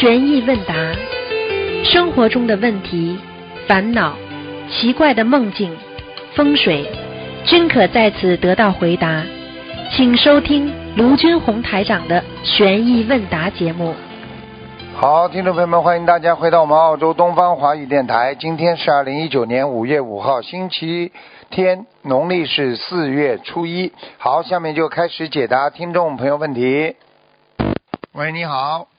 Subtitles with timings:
[0.00, 0.74] 悬疑问答，
[1.84, 3.18] 生活中的问题、
[3.68, 4.16] 烦恼、
[4.70, 5.76] 奇怪的梦境、
[6.34, 6.86] 风水，
[7.44, 9.22] 均可在此得到回答。
[9.90, 13.94] 请收听卢军红台长的悬疑问答节目。
[14.94, 18.34] 好，听众朋友们，欢迎大家回到我们澳洲东方华语电台。
[18.34, 21.12] 今天是二零一九年五月五号，星期
[21.50, 23.92] 天，农历是四月初一。
[24.16, 26.96] 好，下面就开始解答听众朋友问题。
[28.14, 28.89] 喂，你好。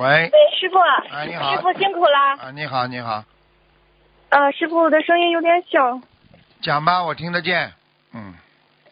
[0.00, 0.78] 喂，喂，师傅，
[1.14, 1.52] 哎，你好。
[1.52, 2.18] 师傅辛苦了。
[2.40, 3.22] 啊，你好，你好，
[4.30, 6.00] 啊，师傅我的声音有点小。
[6.62, 7.70] 讲吧，我听得见。
[8.14, 8.32] 嗯，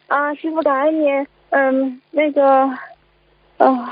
[0.07, 1.25] 啊，师傅感恩您。
[1.49, 2.69] 嗯，那个，
[3.57, 3.89] 呃，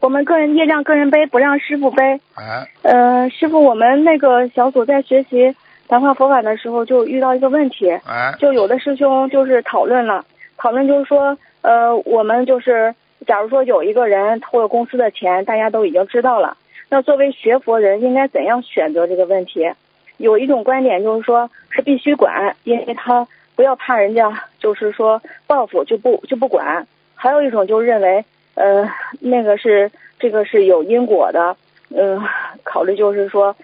[0.00, 2.20] 我们个人业障个人背，不让师傅背。
[2.34, 5.54] 哎，呃，师傅，我们那个小组在学习
[5.86, 10.24] 谈话佛法的时候，就遇到一个问题，哎，就有的师兄就是讨论了，
[10.56, 12.92] 讨论就是说，呃，我们就是，
[13.24, 16.56] 假如说有一个人偷了公司的钱，大家都已经知道了，
[16.88, 19.70] 那作为学佛人应该怎样选择这个问题？
[20.18, 23.26] 有一种观点就是说，是必须管，因为他
[23.56, 26.84] 不要怕人家就是说报复就不就不管；
[27.14, 28.88] 还有一种就认为，呃，
[29.20, 31.56] 那个是这个是有因果的，
[31.90, 32.22] 嗯、
[32.62, 33.56] 考虑就是说，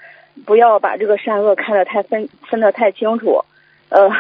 [0.45, 3.45] 不要把这个善恶看得太分分得太清楚。
[3.89, 4.11] 呃，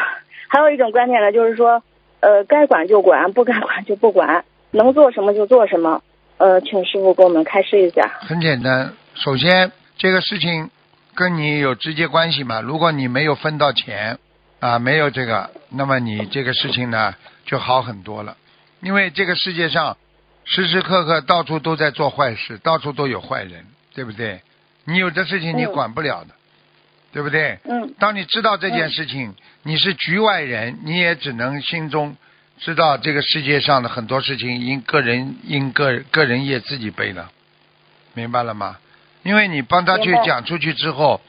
[0.49, 1.83] 还有一种观点呢，就是说，
[2.21, 6.03] 呃，该管就管，不该管就不管，能做什么就做什么。
[6.39, 8.19] 呃，请师傅给我们开示一下。
[8.21, 8.95] 很简单。
[9.15, 10.71] 首先，这个事情
[11.15, 12.63] 跟你有直接关系嘛？
[12.63, 14.19] 如果你没有分到钱
[14.59, 18.37] 啊，没有这个，那么你这个事情呢就好很多了。
[18.81, 19.99] 因为这个世界上
[20.45, 24.41] 时时刻刻到处都在做坏事，到处都有坏人，对不对？
[24.87, 26.31] 你有的事情你嗯管不了的，
[27.13, 27.59] 对不对？
[27.65, 32.17] 嗯当你知道这件事情，你是局外人，你也只能心中
[32.61, 37.31] 知道这个世界上的很多事情因个人因个个人业自己背了，
[38.13, 38.77] 明白了吗？
[39.23, 41.21] 因为你帮他去讲出去之后，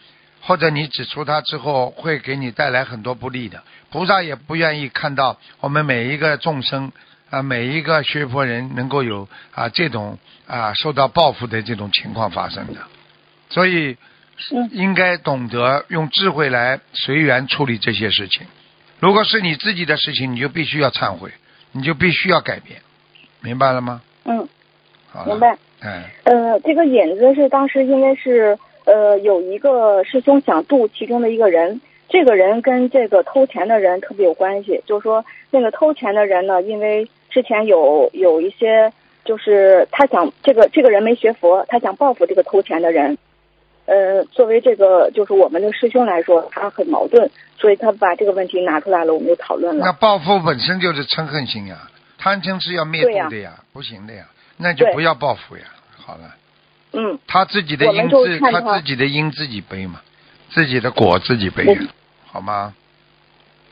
[0.41, 3.63] 或者你指出他之后，会给你带来很多不利的。
[3.89, 6.91] 菩萨也不愿意看到我们每一个众生
[7.29, 12.81] 啊，每一个学佛人能够有啊这种啊受到报复的这种情况发生的，
[13.49, 13.97] 所以
[14.51, 18.45] 嗯应该懂得用智慧来随缘处理这些事情。
[19.01, 21.31] 如果是你自己的事情，你就必须要忏悔，
[21.71, 22.81] 你就必须要改变，
[23.41, 23.99] 明白了吗？
[24.25, 24.47] 嗯，
[25.11, 25.57] 好明白。
[25.79, 34.83] 哎，呃，这个引子是当时因为是呃有一个师兄想渡其中的一个人，这个人跟这个偷钱的人特别有关系。
[34.85, 38.93] 就是说那个偷钱的人呢，因为之前有有一些，
[39.25, 43.17] 就是他想这个这个人没学佛，他想报复这个偷钱的人。
[43.91, 49.83] 呃，作为这个就是我们的师兄来说，他很矛盾，所以他把这个问题拿出来了，我们就讨论了。
[49.85, 54.23] 那报复本身就是嗔恨心呀，贪嗔是要灭度的呀，不行的呀，
[54.55, 55.63] 那就不要报复呀。
[55.97, 56.35] 好了，
[56.93, 59.99] 嗯，他自己的因自他他自己的因自己背嘛，
[60.51, 61.89] 自己的果自己背嗯，
[62.25, 62.73] 好吗？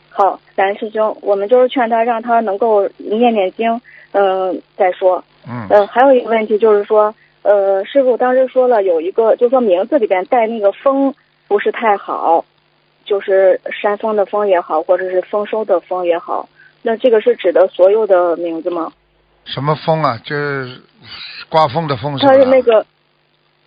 [0.10, 3.80] 好，咱师兄，我们就是劝他，让他能够念念经，
[4.12, 5.24] 嗯、再说。
[5.48, 11.16] 嗯，呃，还有一个问题就是说，呃，师傅当时说了有一个，就说名字里边带那个丰
[11.48, 12.46] 不是太好，
[13.06, 16.50] 就是山峰的峰也好，或者是丰收的丰也好，
[16.82, 18.92] 那这个是指的所有的名字吗？
[19.46, 20.20] 什么风啊？
[20.24, 20.82] 就是
[21.50, 22.34] 刮风的风是吧？
[22.34, 22.86] 他是那个，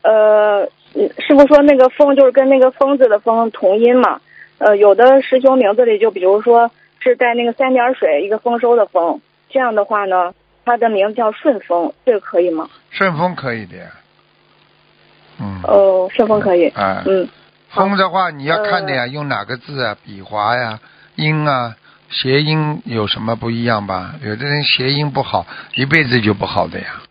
[0.03, 0.63] 呃，
[0.95, 4.21] 嗯师傅说那个风就是跟那个疯子的疯同音嘛。
[4.59, 10.35] 呃，有的师兄名字里就比如说是带那个三点水一个丰收的丰，这样的话呢，
[10.65, 12.69] 他的名字叫顺丰，这个可以吗？
[12.91, 13.87] 顺风可以的呀。
[15.41, 15.61] 嗯。
[15.65, 16.69] 哦，顺丰可以。
[16.69, 17.03] 哎。
[17.07, 17.29] 嗯，
[17.69, 19.97] 好风的话，你要看的呀，用哪个字啊？
[20.05, 20.79] 笔划呀，
[21.17, 21.77] 音啊，
[22.11, 24.15] 谐音有什么不一样吧？
[24.23, 27.03] 有的人谐音不好，一辈子就不好的呀。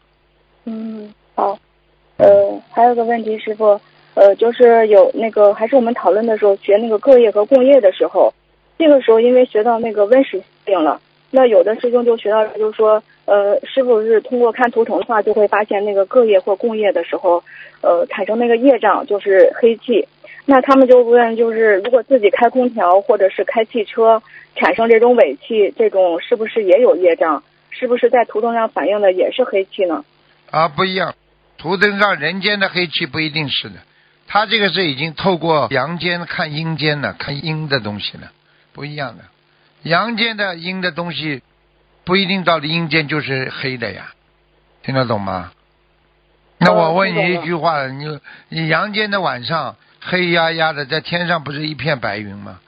[0.65, 1.57] 嗯，好。
[2.17, 3.81] 呃，还有个问题，师傅，
[4.13, 8.31] 呃，就是有那个，还是我们讨论的时候学那个各业和共业的时候，
[8.77, 17.43] 这个时候因为学到那个温室病了，那有的师兄就学到，就是说，呃，师傅是通过看图腾的话，就会发现那个各业或共业的时候，
[17.81, 20.07] 呃，产生那个业障就是黑气。
[20.45, 24.21] 那他们就问，就是如果自己开空调或者是开汽车，
[24.55, 27.43] 产生这种尾气，这种是不是也有业障？
[27.69, 30.03] 是不是在图腾上反映的也是黑气呢？
[30.49, 31.15] 啊，不一样。
[31.57, 33.75] 图腾上人间的黑气不一定是的，
[34.27, 38.31] 他这个是已经透过阳间看阴间了，看阴的东西了，
[38.73, 39.23] 不一样的。
[39.83, 41.41] 阳间的阴的东西
[42.03, 44.13] 不一定到了阴间就是黑的呀，
[44.83, 45.51] 听得懂吗？
[46.57, 48.19] 那我问你一句话，你
[48.49, 52.59] 你阳间的晚上黑压压的，在天上不是一片白云吗？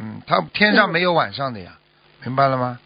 [0.00, 1.72] 嗯，它天上没有晚上的呀，
[2.24, 2.78] 明白了吗？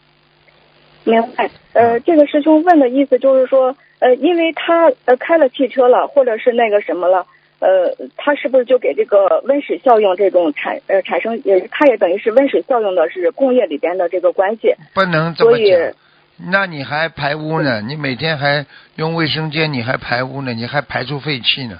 [1.05, 1.49] 明白。
[1.71, 7.25] 呃，这个师兄问的意思就是说，呃，因为他呃开了汽车了，或者是那个什么了，
[7.59, 15.93] 呃，它是不是就给这个温室效应这种产呃产生也它也等于是温室效应的是工业里边的这个关系，不能这么讲。
[16.37, 17.81] 那你还排污呢？
[17.81, 18.65] 你每天还
[18.95, 20.53] 用卫生间，你还排污呢？
[20.53, 21.79] 你还排出废气呢？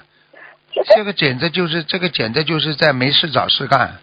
[0.96, 3.98] 这个简直就是这个简直就是在没事找事干，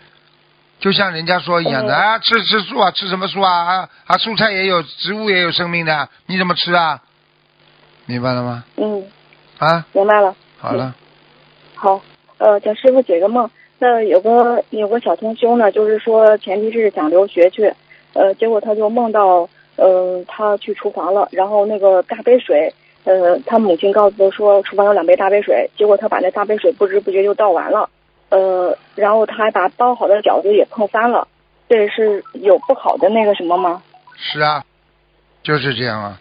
[0.79, 7.01] 就像人家说一样的嗯啊，吃吃素啊，吃什么素啊啊啊，蔬菜也有，植物也有生命的，你怎么吃啊？
[8.05, 8.63] 明白了吗？
[8.77, 9.03] 嗯，
[9.57, 10.35] 啊，明白了。
[10.57, 10.95] 好了，
[11.85, 12.01] 好，
[12.39, 13.47] 呃，请师傅解个梦。
[13.77, 17.71] 那有个有个小同修呢，就是说前提是想留学去，
[18.13, 22.73] 呃，结果他就梦到，呃，他去厨房了，然后那个大杯水，
[23.03, 27.87] 呃，他母亲告诉他说厨房有两杯大杯水，结果他把那大杯水不知不觉就倒完了，
[28.29, 31.27] 呃，然后他还把包好的饺子也碰翻了，
[31.69, 33.83] 这是有不好的那个什么吗？
[34.17, 34.63] 是啊，
[35.43, 36.19] 就是这样啊。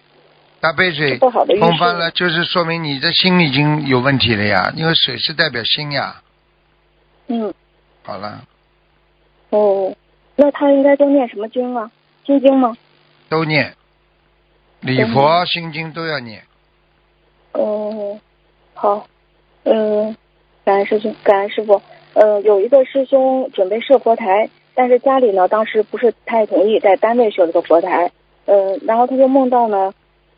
[0.65, 6.23] 大杯水不好的预示碰翻了，就是说明你的心已经有问题了呀，因为水是代表心呀。
[7.27, 7.53] 嗯，
[8.03, 8.41] 好了，
[9.51, 9.95] 哦，
[10.37, 11.91] 那他应该都念什么经啊？
[12.25, 12.75] 心经吗？
[13.29, 13.75] 都念，
[14.81, 16.43] 礼佛、心经都要念。
[17.53, 18.19] 哦，
[18.73, 19.07] 好，
[19.65, 20.17] 嗯，
[20.65, 21.83] 感恩师兄，感恩师傅。
[22.15, 28.13] 呃，有一个师兄准备设佛台，但是家里呢当时不是太同意，在单位设了个佛台。
[28.47, 29.93] 呃，然后他就梦到呢，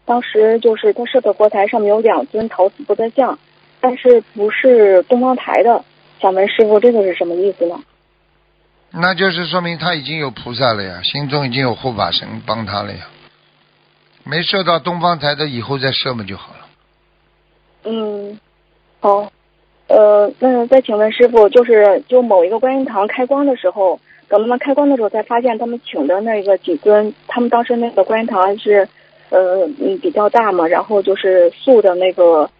[0.06, 3.38] 当时就是他设的佛台上面有两尊陶瓷菩萨像，
[3.80, 5.84] 但是不是东方台的。
[6.18, 7.78] 想问师傅，这个是什么意思呢？
[8.92, 13.08] 那就是说明他已经有菩萨了呀，心中已经有护法神帮他了呀。
[14.24, 16.66] 没设到东方台的，以后再设嘛就好了。
[17.84, 18.40] 嗯，
[19.00, 19.30] 好，
[19.88, 28.88] 呃，那再请问师傅，就是就某一个观音堂开光的时候，等他们开光的时候，才发现他们请的那个几尊，他们当时那个观音堂是，
[29.30, 32.50] 呃，嗯，比较大嘛，然后就是塑的那个，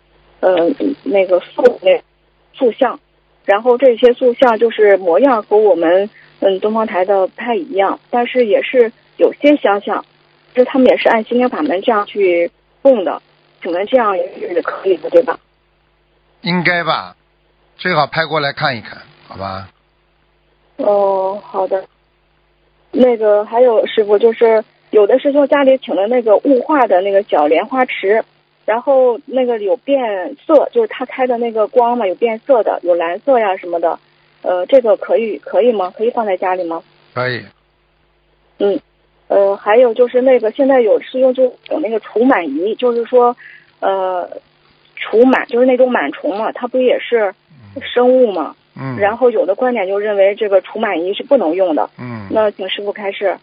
[0.40, 0.70] 呃，
[1.04, 2.02] 那个塑那
[2.52, 2.98] 塑像，
[3.44, 6.10] 然后这些塑像就是模样和我们
[6.40, 10.04] 嗯东方台的不太一样，但是也是有些相像，
[10.54, 12.50] 就是他们也是按心灵法门这样去
[12.82, 13.22] 供的。
[13.62, 15.38] 请问这样也是可以的，对吧？
[16.42, 17.16] 应该吧，
[17.76, 19.68] 最好拍过来看一看，好吧？
[20.76, 21.84] 哦，好的。
[22.92, 24.62] 那个还有师傅，就是
[24.96, 28.24] 有的师兄家里请的那个雾化的那个小莲花池，
[28.64, 33.98] 然后那个有变色，就是他开的那个光嘛，有变色的，有蓝色呀什么的。
[34.40, 35.92] 呃，这个可以可以吗？
[35.94, 36.82] 可以放在家里吗？
[37.12, 37.42] 可以。
[38.58, 38.80] 嗯。
[39.28, 43.36] 呃，还有就是那个现在有师兄就有那个除螨仪，就是说，
[43.80, 44.26] 呃，
[44.94, 47.34] 除螨就是那种螨虫嘛，它不也是
[47.82, 48.56] 生物嘛？
[48.74, 48.96] 嗯。
[48.98, 51.90] 然后有的观点就认为这个除螨仪是不能用的。
[51.98, 52.28] 嗯。
[52.30, 53.36] 那请师傅开示。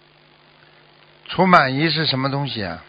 [1.25, 2.83] 除螨仪是什么东西啊？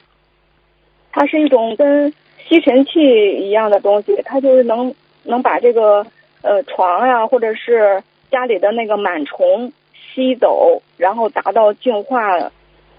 [1.13, 2.13] 它是一种跟
[2.47, 3.01] 吸尘器
[3.41, 6.07] 一样的东西，它就是能能把这个
[6.43, 12.19] 呃床呀、或者是家里的那个螨虫吸走，然后达到净化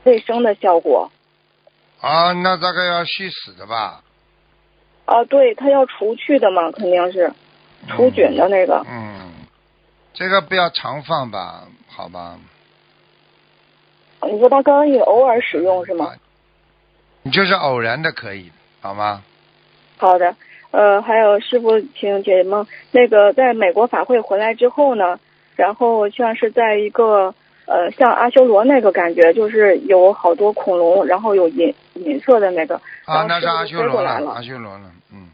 [0.04, 1.12] 卫生的效果。
[2.00, 4.02] 啊，那大概要吸死的吧？
[5.06, 7.32] 啊，对，它要除去的嘛，肯定是
[7.90, 8.84] 除菌的那个。
[8.90, 9.32] 嗯，
[10.14, 12.40] 这个不要常放吧，好吧？
[14.24, 16.14] 你说他刚刚也偶尔使用是吗？
[17.24, 19.24] 你就是偶然的可以，好吗？
[19.98, 20.36] 好的，
[20.72, 22.68] 呃，还有师傅，请解梦。
[22.92, 25.20] 那个在美国法会回来之后呢，
[25.56, 27.34] 然后像是在一个
[27.66, 35.30] 呃，像阿修罗那个感觉，就是有好多恐龙，然后有银银色的那个，啊，那是阿修罗了，来了，阿修罗了，嗯。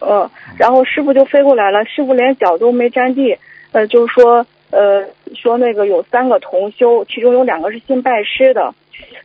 [0.00, 3.38] 呃，然后师傅就飞过来了，师傅连脚都没沾地，
[3.72, 8.74] 呃，就是说呃说那个有三个同修，其中有两个是新拜师的，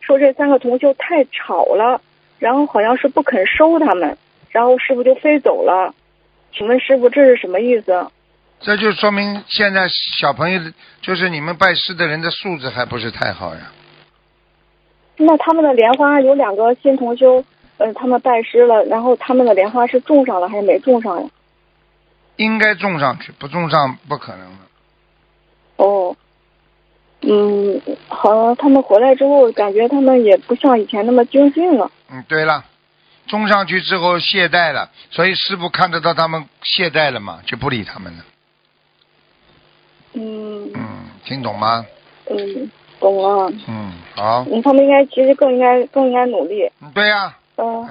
[0.00, 2.00] 说这三个同修太吵了，
[2.38, 4.16] 然后好像是不肯收他们，
[4.50, 5.94] 然后师傅就飞走了。
[6.52, 8.10] 请问师傅这是什么意思？
[8.60, 9.86] 这就说明现在
[10.18, 10.60] 小朋友
[11.02, 13.70] 就是你们拜师的人的素质还不是太好呀。
[15.18, 17.44] 那他们的莲花有两个新同修，
[17.76, 21.28] 呃，他们拜师了，然后他们的莲花是种上了还是没种上呀？
[22.36, 24.46] 应该种上去，不种上不可能。
[25.76, 26.16] 哦，
[27.22, 31.90] 嗯，好像他们回来之后，感觉他们也不像以前那么精进了。
[32.10, 32.64] 嗯，对了，
[33.26, 38.24] 种上去之后懈怠了，所以师傅看得到他们懈怠了嘛，就不理他们了。
[40.14, 40.80] 嗯嗯，
[41.24, 41.84] 听懂吗？
[42.30, 43.52] 嗯，懂了。
[43.68, 44.46] 嗯，好。
[44.50, 46.70] 嗯，他们应该其实更应该更应该努力。
[46.80, 47.86] 嗯对呀、嗯、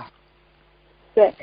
[1.13, 1.33] 对，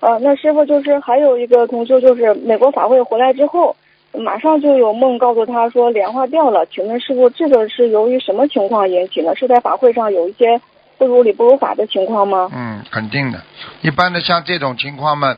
[0.00, 3.76] 呃，那师傅就是还有一个同修，就是美国法会回来之后，
[4.12, 6.66] 马上就有梦告诉他说莲花掉了。
[6.66, 9.34] 请问师傅，这个是由于什么情况引起的？
[9.36, 10.60] 是在法会上有一些
[10.98, 12.50] 不如理不如法的情况吗？
[12.52, 13.42] 嗯，肯定的。
[13.82, 15.36] 一般的像这种情况嘛，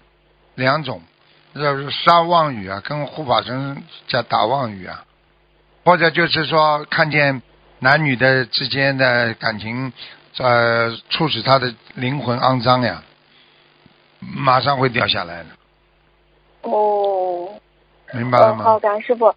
[0.55, 1.01] 两种，
[1.55, 5.05] 就是杀妄语啊，跟护法神在打妄语啊，
[5.85, 7.43] 或者就是说看见
[7.79, 9.93] 男女的之间的感情，
[10.39, 13.03] 呃，促使他的灵魂肮脏呀，
[14.19, 15.47] 马上会掉下来的，
[16.63, 17.49] 哦，
[18.13, 19.33] 明白了呃，好，感恩师傅，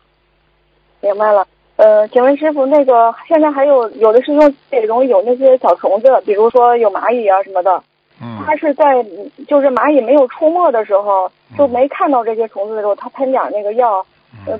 [1.02, 1.48] 明白了。
[1.78, 7.84] 呃，请问师傅，那个现在还有有的师兄也容易有那些小虫子，比如说有蚂蚁啊什么的，
[8.22, 9.06] 嗯，他是在
[9.48, 14.06] 就是蚂蚁没有出没的时候，就没看到这些虫子的时候，他喷点那个药，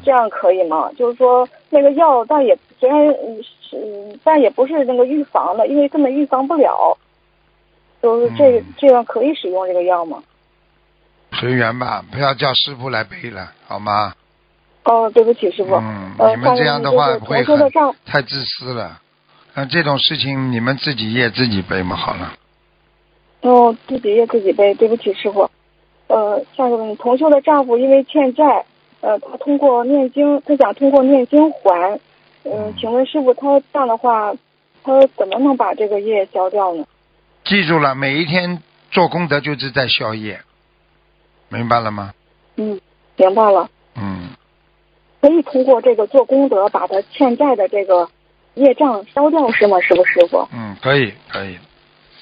[0.04, 0.92] 这样可以吗？
[0.98, 3.16] 就是说那个药，但也虽然
[4.24, 6.98] 但也不是那个预防的，因为根本预防不了。
[8.02, 10.22] 就是这嗯这样可以使用这个药吗？
[11.40, 14.14] 随缘吧，不要叫师傅来背了，好吗？
[14.84, 15.76] 哦，对不起，师傅。
[15.76, 17.72] 嗯，呃，你们这样的话就是会很
[18.06, 19.00] 太自私了。
[19.54, 22.34] 那这种事情你们自己业自己背嘛，好了。
[23.42, 25.50] 哦，自己业自己背，对不起，师傅。
[26.08, 28.66] 呃，下一个问题，同修的丈夫因为欠债，
[29.02, 32.00] 呃，他通过念经，他想通过念经还，
[32.44, 34.34] 呃嗯，请问师傅，他这样的话，
[34.84, 36.86] 他怎么能把这个业消掉呢？
[37.44, 38.62] 记住了，每一天
[38.92, 40.42] 做功德就是在消业，
[41.50, 42.14] 明白了吗？
[42.58, 42.80] 嗯，
[43.18, 44.30] 明白了，嗯，
[45.22, 48.10] 可以通过这个做功德，把他欠债的这个
[48.56, 49.80] 业障消掉，是吗？
[49.82, 50.48] 师傅，师傅。
[50.54, 51.58] 嗯，可以，可以，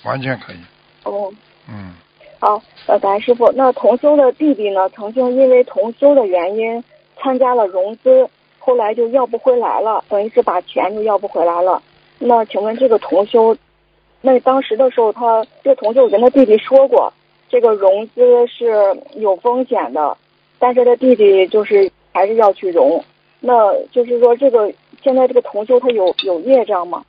[0.03, 0.57] 完全可以。
[1.03, 1.31] 哦，
[1.69, 1.93] 嗯，
[2.39, 3.51] 好，呃，感恩师傅。
[3.53, 6.83] 那同修的弟弟呢，曾经因为同修的原因
[7.21, 11.81] 参加了融资，后来就要不回来了，等于是把钱就要不回来了。
[12.19, 13.55] 那请问这个同修，
[14.21, 17.13] 那当时的时候他，这个同修跟他弟弟说过，
[17.53, 18.65] 这个融资是
[19.13, 20.17] 有风险的，
[20.57, 23.05] 但是他弟弟就是还是要去融。
[23.41, 27.05] 那就是说，这个现在这个同修他有有业障吗？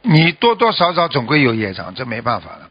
[0.00, 2.70] 你多多少少总归有业障，这没办法了。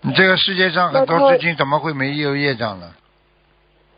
[0.00, 2.92] 你这个世界上很多事情怎么会没有业障呢？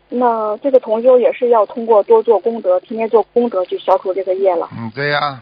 [0.09, 4.69] 那这个同修也是要通过多做功德，天天做功德去消除这个业了。
[4.77, 5.41] 嗯，对呀、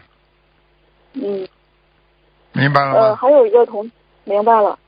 [1.12, 1.46] 嗯，
[2.54, 3.16] 明白了呃，吗？
[3.16, 3.90] 还有一个同
[4.24, 4.78] 明白了，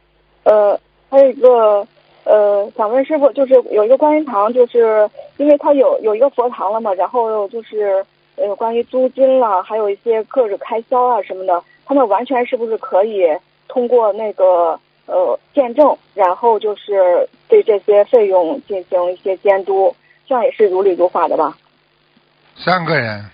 [0.45, 0.81] 呃，
[1.15, 1.87] 还有一个
[2.25, 8.05] 呃，想问师傅，就是有一个观音堂，就是因为它有有一个佛堂了嘛，然后就是
[8.35, 13.23] 呃，关于租金啦，还有一些各种开销啊什么的，他们完全是不是可以
[13.69, 19.95] 通过那个呃见证，然后就是对这些费用进行一些监督，
[20.27, 21.57] 这样也是如理如法的吧？
[22.57, 23.25] 三个人，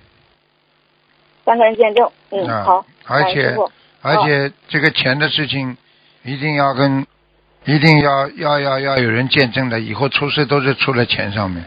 [1.47, 3.57] 三个人见证，嗯，啊好，而且
[4.03, 5.79] 而且这个钱的事情
[6.25, 7.07] 一定要跟，
[7.65, 11.65] 一定要要要要有人见证的，以后出事都是出在钱上面，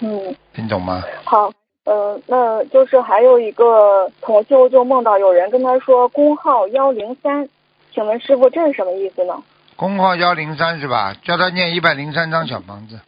[0.00, 0.36] 嗯。
[0.54, 1.04] 听懂吗？
[1.24, 1.52] 好，
[1.84, 7.48] 呃，那就是还有一个同修就梦到有人跟他说工号幺零三，
[7.92, 9.40] 请问师傅这是什么意思呢？
[9.76, 11.14] 工号幺零三是吧？
[11.22, 12.98] 叫他念一百零三张小房子。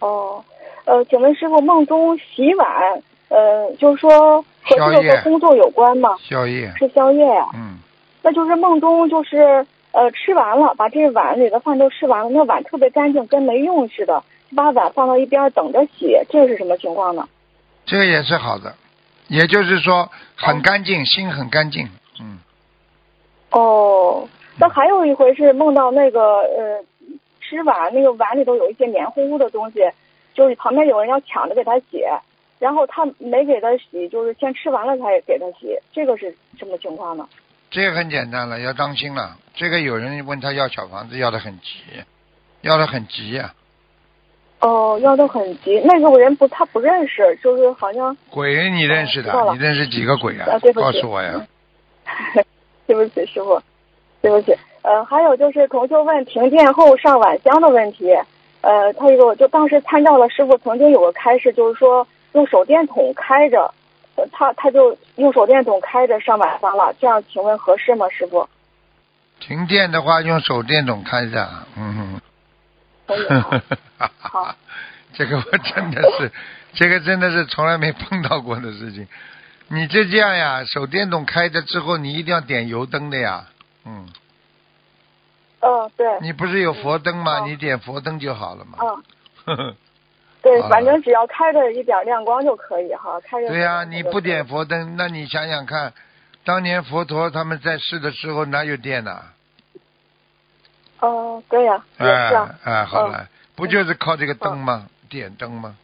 [0.00, 0.44] 哦，
[0.84, 2.66] 呃，请问师傅梦中洗碗，
[3.28, 6.16] 呃，就是说和这个工作有关吗？
[6.20, 7.78] 宵夜，是宵夜呀、嗯，
[8.22, 17.28] 那就是梦中就是呃吃完了，把这碗里的饭都吃完了，那碗特别干净，跟没用似的，就把碗放到一边等着洗，这是什么情况呢？
[17.84, 18.74] 这个也是好的，
[19.28, 21.88] 也就是说很干净，心很干净，
[22.20, 22.38] 嗯，
[23.50, 26.84] 哦，那还有一回是梦到那个呃，
[27.40, 29.80] 吃碗那个碗里头有一些黏糊糊的东西，
[30.32, 32.04] 就是旁边有人要抢着给他洗，
[32.60, 37.28] 然后他没给他洗，就是先吃完了才给他洗，这个是什么情况呢？
[37.72, 39.38] 这个很简单了，要当心了。
[39.54, 41.80] 这个有人问他要小房子，要的很急，
[42.60, 43.54] 要的很急呀、
[44.60, 50.58] 哦，要的很急，那个人不他不认识，就是好像鬼你认识的你认识几个鬼啊啊？
[50.58, 51.46] 对不起告诉我呀。
[52.86, 53.62] 对不起，师傅，
[54.20, 54.54] 对不起。
[54.82, 58.12] 呃，还有就是同修问停电后上晚香的问题。
[58.60, 63.72] 呃，他一个就当时参照了师傅曾经有个开示，就是说用手电筒开着，呃
[64.32, 68.48] 他他就用手电筒开着上晚班了，这样请问合适吗，师傅？
[69.40, 72.20] 停电的话，用手电筒开着，嗯
[73.06, 73.26] 可以。
[74.18, 74.54] 好
[75.14, 76.32] 这个我真的是，
[76.72, 79.06] 这个真的是从来没碰到过的事情。
[79.68, 83.46] 你就这样呀，手电筒开着之后，你一定要点油灯的呀，
[83.84, 84.08] 嗯，
[85.60, 87.40] 嗯，对，你不是有佛灯吗？
[87.40, 88.78] 好你点佛灯就好了嘛。
[88.80, 89.02] 嗯，
[89.44, 89.76] 呵 呵
[90.42, 93.48] 对反正只要开着一点亮光就可以哈，开着。
[93.48, 94.44] 对呀、你不点。
[94.44, 95.92] 佛灯，那你想想看，
[96.44, 99.22] 当年佛陀他们在世的时候哪有电呐、
[100.98, 102.58] 哦，对呀，也哎是啊。
[102.64, 104.88] 哎，好了，不就是靠这个灯吗？
[105.08, 105.76] 点灯吗？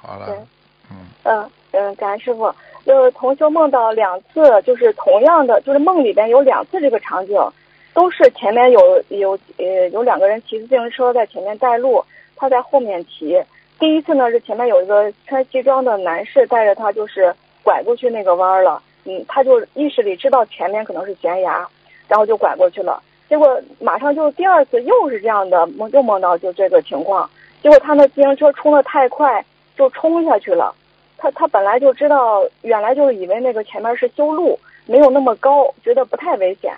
[0.00, 0.46] 好对了，
[0.90, 2.54] 嗯，嗯嗯，感恩师傅。
[2.86, 7.36] 就是同修梦到两次，就是同样的，就是梦里边有两次这个场景，
[7.92, 12.04] 都是前面有有呃有两个人骑自行车在前面带路，
[12.36, 13.42] 他在后面骑。
[13.78, 18.82] 第一次呢是前面有一个穿西装的男士带着他，就是拐过去那个弯儿了。
[19.04, 21.66] 嗯，他就意识里知道前面可能是悬崖，
[22.08, 23.02] 然后就拐过去了。
[23.28, 27.28] 结果马上就第二次又是这样的梦，又梦到就这个情况。
[27.62, 29.44] 结果他那自行车冲得太快，
[29.76, 30.74] 就冲下去了。
[31.16, 36.72] 他他本来就知道，原来就是以为那个前面是修路，没有那么高，觉得不太危险。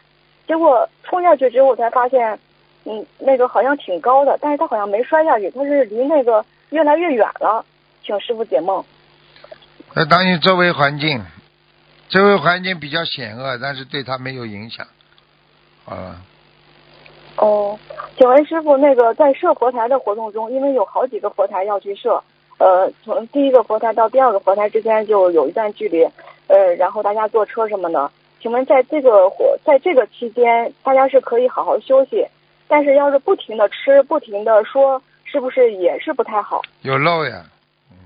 [0.47, 2.39] 结果冲下去之后才发现，
[2.85, 7.65] 嗯，那个好像挺高的，但是他好像没摔下去，他是离那个越来越远了。
[8.03, 8.85] 请师傅解梦。
[9.95, 11.23] 那当心周围环境，
[12.09, 14.87] 周围环境比较险恶，但是对他没有影响。
[15.85, 16.17] 好了，
[17.37, 17.79] 哦，
[18.17, 22.23] 请问师傅，那个在设佛台的活动中，因为有好几个佛台要去设，
[22.59, 26.05] 呃，从第一个佛台到第二个佛台之间就有一段距离，
[26.47, 28.11] 呃，然后大家坐车什么的。
[28.41, 32.27] 请问在这个活在这个期间，大家是可以好好休息，
[32.69, 36.61] 但是要是不停的吃，不停的说，是不是也是不太好？
[36.83, 37.45] 有漏呀。
[37.91, 37.97] 嗯，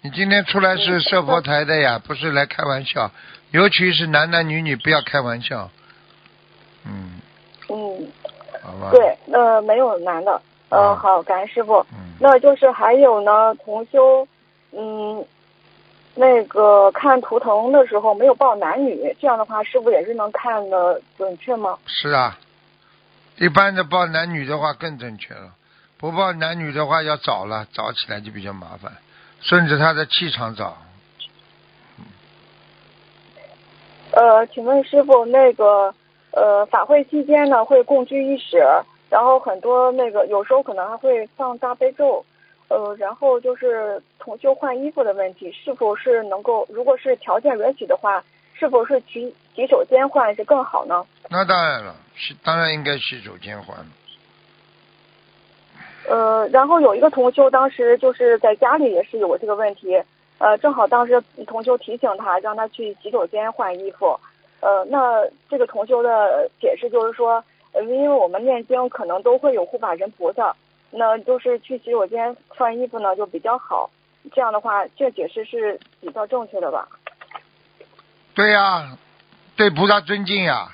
[0.00, 3.10] 你今天出来是设佛台的呀，不是来开玩笑。
[3.50, 5.70] 尤其是男男女女，不要开玩笑。
[6.86, 7.20] 嗯，
[7.68, 8.08] 嗯，
[8.62, 8.90] 好吧。
[8.90, 10.40] 对，那没有男的。
[10.70, 11.84] 呃，啊好，感恩师傅。
[11.92, 14.26] 嗯，那就是还有呢，同修，
[14.72, 15.24] 嗯，
[16.14, 21.78] 那个看图腾的时候没有报男女，这样的话是不是也是能看的准确吗？
[21.86, 22.38] 是啊。
[23.36, 25.52] 一般的报男女的话更准确了，
[25.98, 28.92] 不报男女的话要找了，找起来就比较麻烦，
[29.40, 30.76] 顺着他的气场找。
[34.12, 35.94] 呃，请问师傅，那个
[36.30, 38.58] 呃法会期间呢会共居一室，
[39.10, 42.24] 然后很多那个有时候可能还会放大悲咒，
[42.68, 48.22] 呃，然后就是同修换衣服的问题，是否是能够，如果是条件允许的话，
[48.52, 51.04] 是否是洗洗手间换是更好呢？
[51.28, 53.76] 那当然了，是当然应该洗手间换。
[56.08, 60.02] 呃，然后有一个同修当时就是在家里也是有这个问题，
[60.38, 64.18] 呃，正好当时同修提醒他，让他去洗手间换衣服。
[64.60, 70.54] 呃，那这个同修的解释就是说，呃，因为我们念经可能都会有护法神菩萨，
[70.90, 73.90] 那就是去洗手间换衣服呢就比较好。
[74.32, 76.88] 这样的话，这解释是比较正确的吧？
[78.34, 78.96] 对呀、
[79.54, 80.68] 对菩萨尊敬呀、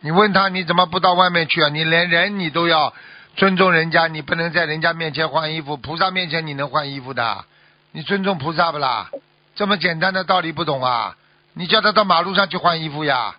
[0.00, 1.68] 你问他你怎么不到外面去啊？
[1.70, 2.92] 你连人你都要
[3.36, 7.44] 尊重人家，你不能在人家面前换衣服，菩萨面前你能换衣服的？
[7.92, 9.10] 你尊重菩萨不啦？
[9.54, 11.16] 这么简单的道理不懂啊？
[11.52, 13.36] 你叫他到马路上去换衣服呀？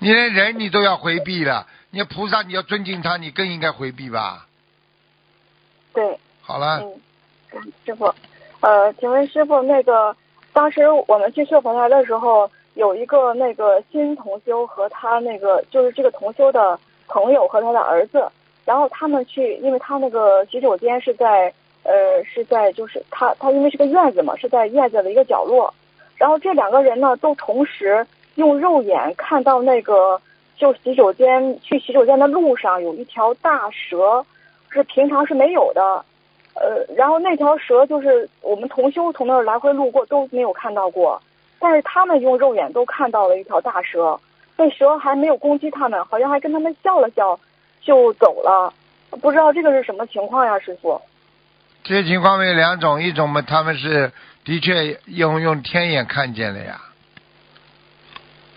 [0.00, 4.46] 你连人你都要回避了，你菩萨你要尊敬他，你更应该回避吧？
[5.94, 7.00] 对，好了，嗯，
[7.52, 8.14] 嗯师傅，
[8.60, 10.14] 呃，请问师傅，那个
[10.52, 18.30] 当时我们去设佛台的时候，有一个那个新同修和他那个就是这个同修的朋友和他的儿子，
[18.64, 25.72] 然后他们去，因为他那个洗手间是在呃是在就是他他因为是个院子嘛，是在院子的一个角落，
[26.16, 30.20] 然后这两个人呢都同时用肉眼看到那个
[30.56, 34.24] 就洗手间去洗手间的路上有一条大蛇，
[34.70, 36.04] 是平常是没有的。
[36.54, 41.20] 呃，然后那条蛇就是我们同修从那儿来回路过都没有看到过，
[41.58, 44.20] 但是他们用肉眼都看到了一条大蛇，
[44.56, 47.40] 那蛇还没有攻击他们，好像还跟他们笑了笑
[47.84, 48.72] 就走了，
[49.20, 51.00] 不知道这个是什么情况呀，师傅？
[51.82, 54.10] 这些情况有两种，一种嘛，他们是
[54.44, 56.80] 的确用用天眼看见了呀，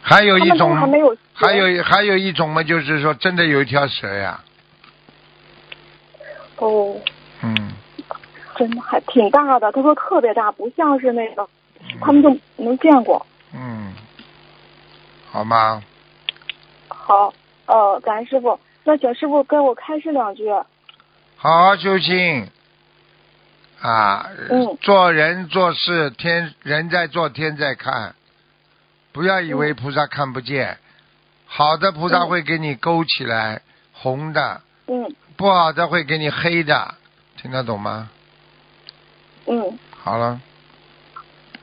[0.02, 4.42] 还有一种还没有还有还有一种嘛，就是说真的有一条蛇呀，
[6.56, 6.96] 哦，
[7.42, 7.74] 嗯，
[8.56, 11.48] 真的还挺大的，他说特别大，不像是那个
[12.00, 13.26] 他们就没见过。
[13.54, 13.94] 嗯，
[15.30, 15.84] 好吗？
[16.88, 17.34] 好，
[17.66, 20.50] 呃，感恩师傅，那请师傅跟我开示两句。
[21.36, 22.48] 好好修心
[23.82, 24.30] 啊！
[24.50, 24.78] 嗯。
[24.80, 28.16] 做人做事，天人在做，天在看，
[29.12, 30.78] 不要以为菩萨看不见。
[31.46, 32.30] 好的菩萨嗯。
[32.30, 35.14] 会给你勾起来，红的；嗯。
[35.36, 36.96] 不好的会给你黑的，
[37.36, 38.10] 听得懂吗？
[39.48, 39.78] 嗯。
[40.02, 40.40] 好了，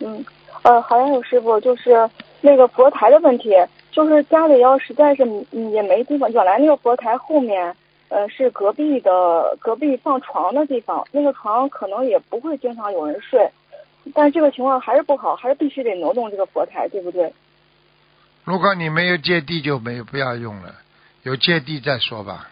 [0.01, 0.23] 嗯，
[0.61, 2.11] 呃，好像有师傅就是
[2.43, 3.49] 那个佛台的问题，
[3.95, 7.75] 就是家里要实在是嗯也没地方，原来那个佛台后面，
[8.09, 13.49] 呃，是隔壁的隔壁放床的地方，那个床可能也不会经常有人睡，
[14.13, 17.33] 但这个情况还是不好，还是必须得挪动这个佛台，对不对？
[18.43, 20.75] 如果你没有芥蒂，就没有不要用了，
[21.23, 22.51] 有芥蒂再说吧。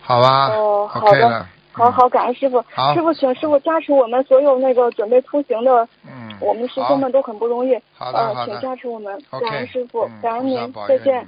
[0.00, 2.58] 好吧、哦好的了，好好，感恩师傅。
[2.94, 7.78] 师傅，请师傅加持我们所有那个准备出行的，嗯，我们师兄们都很不容易。
[7.94, 11.26] 好的请的加持我们，感恩师傅嗯，感恩您，再见。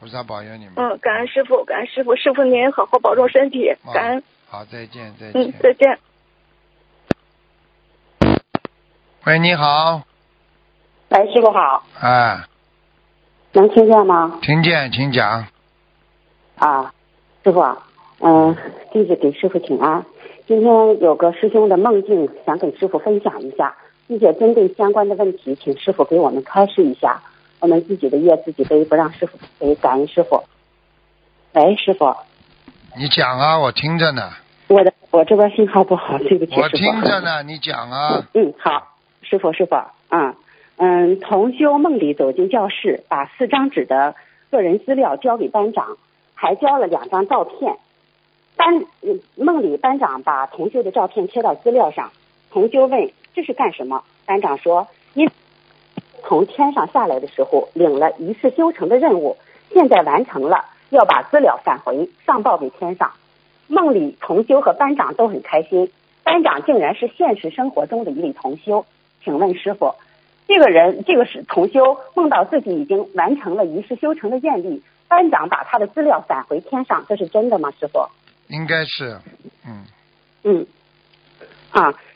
[0.00, 0.74] 菩萨保佑你们。
[0.76, 4.22] 嗯，感恩师傅，感恩师傅，师傅您好好保重身体，啊感恩。
[4.48, 5.98] 好，再见，再见嗯见。，再见。
[9.24, 10.02] 喂，你好，
[11.08, 12.44] 喂，师傅好，哎，
[13.52, 14.38] 能听见吗？
[14.42, 15.46] 听见，请讲。
[16.56, 16.92] 啊，
[17.42, 17.60] 师傅，
[18.20, 18.54] 嗯、
[18.92, 20.04] 弟子给师傅请安。
[20.46, 23.74] 今天有个师兄的梦境，想给师傅分享一下，
[24.14, 27.20] 并且针对相关的问题，请师傅给我们开示一下。
[27.58, 30.44] 我们自己的业自己背，不让师傅背，感恩师傅。
[31.54, 32.14] 喂，师傅，
[32.96, 34.30] 你讲啊，我听着呢，
[34.68, 36.68] 我的我这边信号不好，对不起，我。
[36.68, 38.28] 听着呢，你讲啊。
[38.34, 39.74] 嗯，好，师傅，师傅，
[40.10, 40.36] 嗯
[40.76, 44.14] 嗯，同修梦里走进教室，把四张纸的
[44.52, 45.96] 个人资料交给班长，
[46.34, 47.78] 还交了两张照片。
[48.56, 52.12] 班嗯梦里班长把同修的照片贴到资料上，
[52.52, 54.04] 同修问这是干什么？
[54.26, 55.28] 班长说因
[56.26, 59.36] 从天上下来的时候领了一世修成的任务，
[59.72, 63.12] 现在完成了，要把资料返回上报给天上。
[63.66, 65.90] 梦里同修和班长都很开心，
[66.22, 68.84] 班长竟然是现实生活中的一位同修。
[69.22, 69.94] 请问师傅，
[70.46, 77.70] 这个人这个是同修梦到自己已经完成了一世修成的愿力，班长把他的资料返回天上，这是真的吗？
[77.80, 78.06] 师傅？
[78.48, 79.18] 应该是，
[79.66, 79.86] 嗯，
[80.42, 80.66] 嗯，
[81.70, 82.13] 啊，是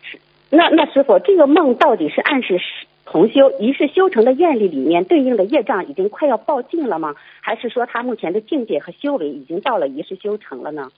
[0.51, 7.15] 那那师傅，这个梦到底是暗示是同修一世修成的愿力里面对应的业障已经快要报尽了吗？
[7.41, 10.91] 还是说他目前的境界和修为已经到了一世修成了呢？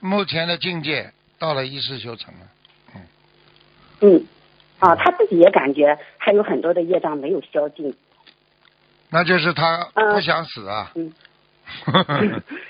[0.00, 2.40] 目前的境界到了一世修成了。
[2.94, 3.00] 嗯，
[4.00, 4.24] 嗯
[4.78, 7.94] 啊，他自己也感觉还有很多的业障没有消尽。
[9.10, 10.92] 那就是他嗯不想死啊。
[10.96, 11.12] 嗯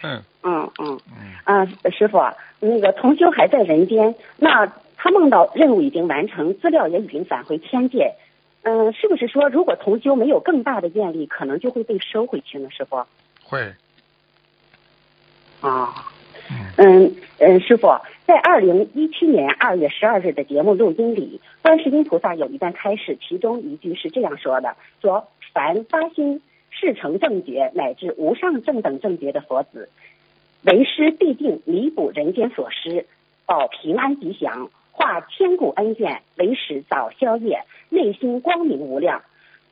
[0.03, 1.01] 嗯嗯嗯。
[1.09, 8.13] 嗯，啊，师傅啊，那个同修还在人间，那他梦到任务已经完成，资料也已经返回天界，
[8.63, 12.69] 嗯、是不是说如果同修没有更大的愿力，可能就会被收回去呢？
[12.71, 13.07] 师傅？
[13.43, 13.73] 会，
[15.63, 15.95] 啊，
[16.51, 16.67] 嗯。
[16.77, 17.87] 嗯嗯，师傅，
[18.27, 29.89] 在二零一七年二月十二日的节目录音里，观世音菩萨有一段开示，其中一句是这样说的：说凡发心事成正觉乃至无上正等正觉的佛子，
[30.63, 33.07] 为师必定弥补人间所失，
[33.47, 39.23] 保平安吉祥，化千古恩怨，为使早消业，内心光明无量。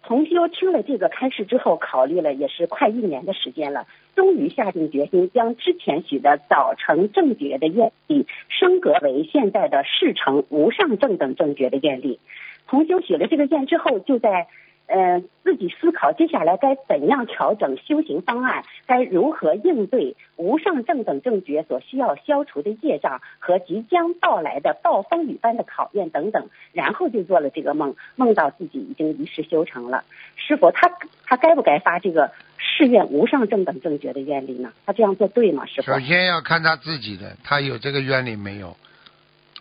[0.05, 12.21] 同修听了这个开示之后，考虑了也是快一年的时间了，终于下定决心将之前许的早成正觉的愿力升格为现在的事成无上正等正觉的愿力。
[12.69, 14.47] 同修许了这个愿之后，就在
[14.87, 30.05] 呃自己思考接下来该怎样调整修行方案，该如何应对无上正等正觉所需要消除的业障和即将到来的暴风雨般的考验等等，然后就做了这个梦，梦到自己已经一世修成了。
[30.37, 30.91] 师傅，他
[31.25, 34.73] 他该不该发这个誓愿无上正等正觉的愿力呢？
[34.85, 35.67] 他这样做对吗？
[35.67, 38.77] 师傅首先要看他自己的，他有这个愿力没有。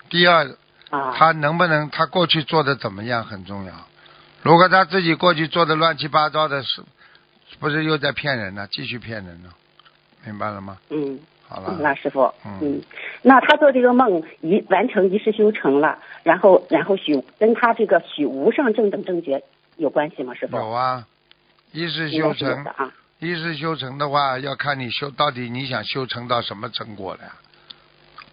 [0.09, 0.47] 第二，
[0.89, 3.73] 啊，他能不能，他过去做的怎么样很重要。
[4.45, 6.83] 如果他自己过去做的乱七八糟的事，
[7.59, 8.67] 不是又在骗人呢？
[8.69, 9.49] 继续骗人呢？
[10.23, 10.77] 明白了吗？
[10.91, 11.19] 嗯。
[11.47, 12.81] 好嗯，了，那师傅，嗯嗯，
[13.23, 19.41] 那他做这个梦一完成一世修成了，然后然后许跟他这个许无上正等正觉
[19.77, 20.35] 有关系吗？
[20.35, 20.57] 师傅？
[20.57, 21.07] 有啊，
[21.71, 22.65] 一世修成。
[23.17, 27.31] 一世修成的话，要看你修到底你想修成到什么成果了呀，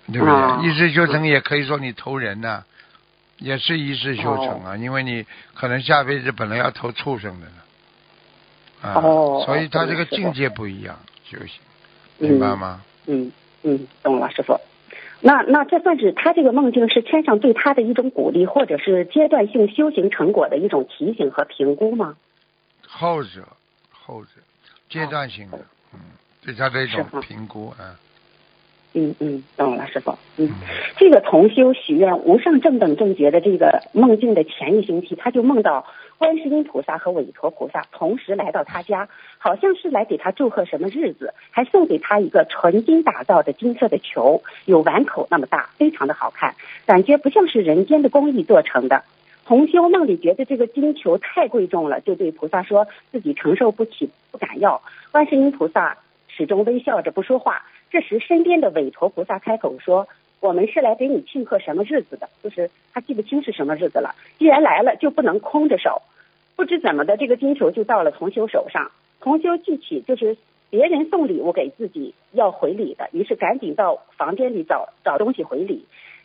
[0.09, 0.35] 对不对？
[0.35, 2.64] 啊一世修成也可以说你投人呢、
[3.42, 7.52] 也是一世修成啊，因为你可能下辈子本来要投畜生的呢，
[8.83, 11.61] 啊，哦所以他这个境界不一样，修行，
[12.18, 12.81] 嗯明白吗？
[13.07, 14.59] 嗯嗯，懂了，师傅。
[15.20, 22.16] 那那这算是他这个梦境是天上对他的一种鼓励，或者是阶段性修行成果的一种提醒和评估吗？
[22.88, 23.46] 后者，
[23.90, 24.31] 后者，
[24.88, 25.59] 阶段性的，
[25.94, 26.00] 嗯，
[26.44, 27.94] 对他的一种评估啊，
[28.94, 30.16] 嗯嗯，懂了，师傅。
[30.37, 30.50] 嗯，
[30.96, 35.87] 这个同修许愿无上正等正觉的这个梦境的前一星期，他就梦到
[36.18, 46.55] 观世音菩萨和韦陀菩萨同时来到他家，好像是来给他祝贺什么日子，还送给他一个纯金打造的金色的球，有碗口那么大，非常的好看，
[46.87, 49.02] 感觉不像是人间的工艺做成的。
[49.44, 54.81] 同修梦里觉得这个金球太贵重了，就对菩萨说自己承受不起，不敢要。
[55.11, 57.62] 观世音菩萨始终微笑着不说话。
[57.92, 60.09] 这时，身边的韦陀菩萨开口说
[60.40, 62.26] ：“我们是来给你庆贺什么日子的？
[62.42, 64.14] 就是他记不清是什么日子了。
[64.38, 66.00] 既然来了，就不能空着手。
[66.57, 68.90] 不知怎么的，这个金球就到了同修手上。
[69.20, 70.38] 同修记起，就是
[70.70, 75.85] 别人送礼物给自己要回礼的，于是赶紧到房间里找找东西回礼。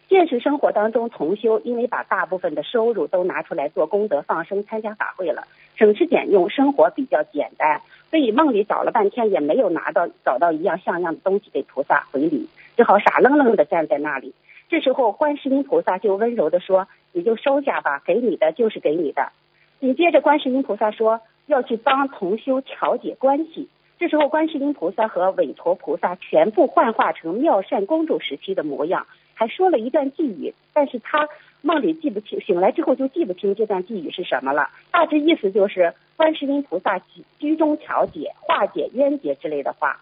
[0.09, 5.43] 现实生活当中，同修因为把大部分的收入都拿出来做功德放生、参加法会了，
[5.75, 14.33] 省吃俭用，生活比较简单，所以梦里找了半天也没有拿到找到一样像样的东西给菩萨回礼，只好傻愣愣的站在那里。
[14.69, 19.31] 这时候，观世音菩萨就温柔的说：“你就收下吧，给你的就是给你的。”
[19.79, 23.67] 紧接着，观世音菩萨说要去帮同修调解关系。
[23.99, 29.05] 这时候，观世音菩萨和韦陀菩萨全部幻化成妙善公主时期的模样。
[29.37, 31.29] 还说了一段寄语，但是他
[31.61, 34.69] 梦里记不清，醒来之后就记不清这段寄语是什么了。
[34.89, 36.99] 大致意思就是观世音菩萨
[37.37, 40.01] 居中调解、化解冤结之类的话。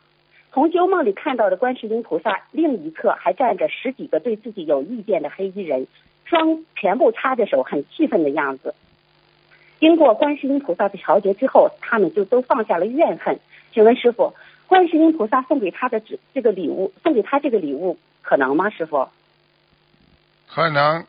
[0.53, 5.85] 同修梦里看到的观世音菩萨另一侧还站着十几个对自己有意见的黑衣人，
[6.23, 8.73] 双全部插着手，很气愤的样子。
[9.81, 13.37] 经过观世音菩萨的调节之后，他们就都放下了怨恨。
[13.73, 14.33] 请问师傅，
[14.67, 18.69] 观世音菩萨送给他的这这个礼物，送给他这个礼物可能吗？
[18.69, 19.09] 师傅？
[20.47, 21.05] 可能。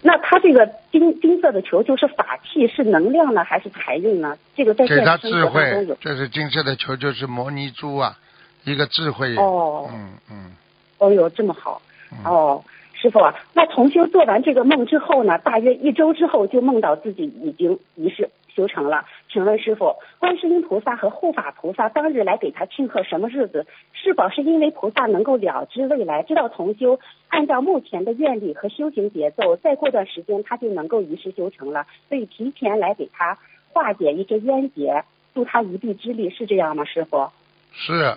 [0.00, 4.38] 那他这个金金色的球就是法器，是能量呢，还是财运呢？
[4.54, 8.16] 这个在给他智慧，这是金色的球，就是摩尼珠啊，
[8.64, 9.34] 一个智慧。
[9.36, 9.90] 哦。
[9.92, 10.52] 嗯嗯。
[10.98, 11.82] 哦哟，这么好。
[12.24, 12.64] 哦，
[12.94, 19.04] 师傅啊，那同修做完这个梦之后呢，大约一周之后就梦到自己已经仪式修成了。
[19.30, 23.66] 请问师傅，观世音菩萨和护法菩萨当日来给他庆贺什么日子？
[23.92, 33.38] 是否是因为菩萨能够了知未来，知道同修按照目前的愿力和修行节奏，再过段时间他就能够一世修成了，所以提前来给他
[33.72, 36.84] 化解一些冤结，助他一臂之力，是这样吗？
[36.84, 37.30] 师傅？
[37.72, 38.16] 是。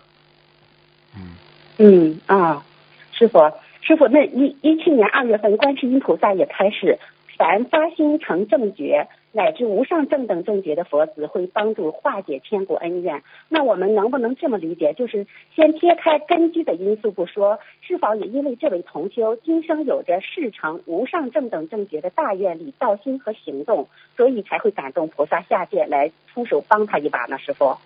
[1.15, 1.36] 嗯。
[1.78, 2.63] 嗯啊，
[3.12, 3.39] 师傅，
[3.82, 7.00] 师傅，那一一七年二月份，观世音菩萨也开始，
[7.38, 9.08] 凡发心成正觉。
[9.33, 13.23] 乃至无上正等正觉的佛子会帮助化解千古恩怨。
[13.47, 14.93] 那我们能不能这么理解？
[14.93, 27.37] 就是先撇开根基的因素不说，是否也因为这位同修今生有着事成无上正等正觉的大愿力、道心和行动，所以才会感动菩萨下界来出手帮他一把呢？
[27.37, 27.77] 师傅，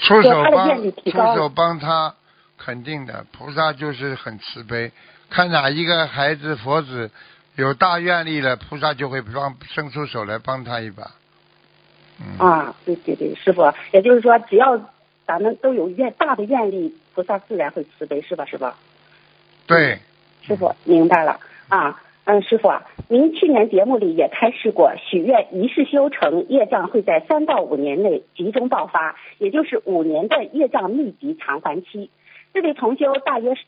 [0.00, 2.16] 出手帮出手帮他，
[2.58, 3.24] 肯定的。
[3.30, 4.90] 菩萨就是很慈悲，
[5.30, 7.12] 看哪一个孩子佛子。
[7.56, 11.10] 有大愿力了，菩萨就会帮伸出手来帮他一把。
[12.38, 14.80] 啊，对对对，师傅，也就是说，只要
[15.26, 18.44] 咱们都有愿大的愿力，菩萨自然会慈悲，是吧？
[18.44, 18.66] 师傅。
[19.66, 19.98] 对。
[20.42, 32.10] 师傅明白了啊，嗯，师傅啊，您去年节目里也开示过，许愿一世修成，业障会在三到五年内集中爆发，也就是五年的业障密集偿还期。
[32.54, 33.66] 这位同修大约是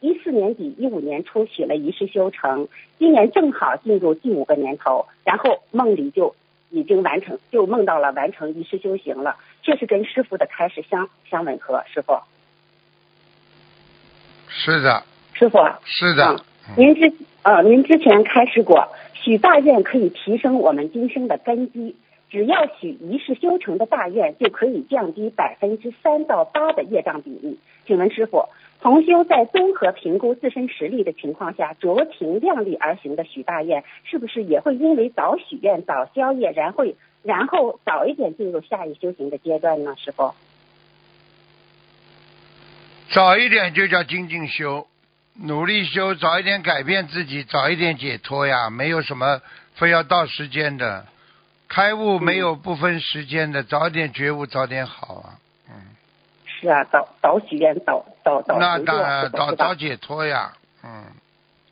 [0.00, 2.68] 一四年底一五年初许了一世修成，
[2.98, 6.36] 今年正好进入第五个年头，然后梦里就
[6.68, 11.82] 已经完成，就梦到了完成一世修行了，确实跟师傅的开始相相吻合。
[11.86, 12.12] 师傅，
[14.48, 16.44] 是的，师傅是的，
[16.76, 17.10] 您之
[17.42, 21.96] 呃您之前开示过，许大愿可以提升我们今生的根基。
[22.28, 27.58] 只要许一世修成的大愿，就可以降低百分之三到八的业障比例。
[27.86, 28.48] 请问师傅，
[28.80, 36.84] 同修在综合评估自身实力的情况下，酌情量力而行的许大愿，是不是也会因为早许愿早消业，然后
[37.22, 39.94] 然后早一点进入下一修行的阶段呢？
[39.96, 40.34] 师傅，
[43.10, 44.88] 早一点就叫精进修，
[45.40, 49.40] 努力修，早一点改变自己，早一点解脱呀，没有什么
[49.74, 51.06] 非要到时间的。
[51.68, 55.74] 开悟没有不分时间的，早点觉悟早点好啊，嗯。
[56.46, 60.52] 是啊，早早许愿早早早那当然早早解脱呀，
[60.84, 61.04] 嗯。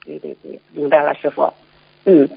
[0.05, 1.53] 对对对，明白了，师傅。
[2.05, 2.29] 嗯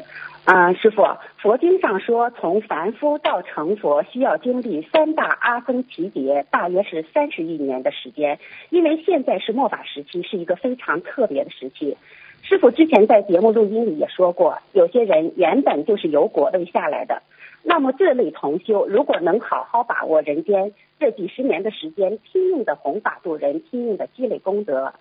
[0.45, 1.03] 啊，师傅，
[1.41, 8.39] 佛经上说，从凡夫到成佛需要经历三大阿僧祇劫，大约是三十亿年的时间。
[8.69, 11.97] 因为现在是末法时期，是一个非常特别的时期。
[12.43, 17.21] 师傅之前在节目录音里也说过，有些人原本就是由果位下来的。
[17.69, 24.93] 那么这类同修，如果能好好把握人间这几十年的时间，拼命的弘法度人，拼命的积累功德，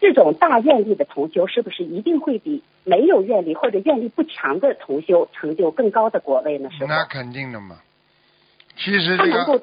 [0.00, 6.70] 这种大愿力的同修，是不是一定会比没有愿力或者愿力不强的同修成就更高的果位呢？
[6.70, 7.80] 是那肯定的嘛。
[8.76, 9.60] 其实这个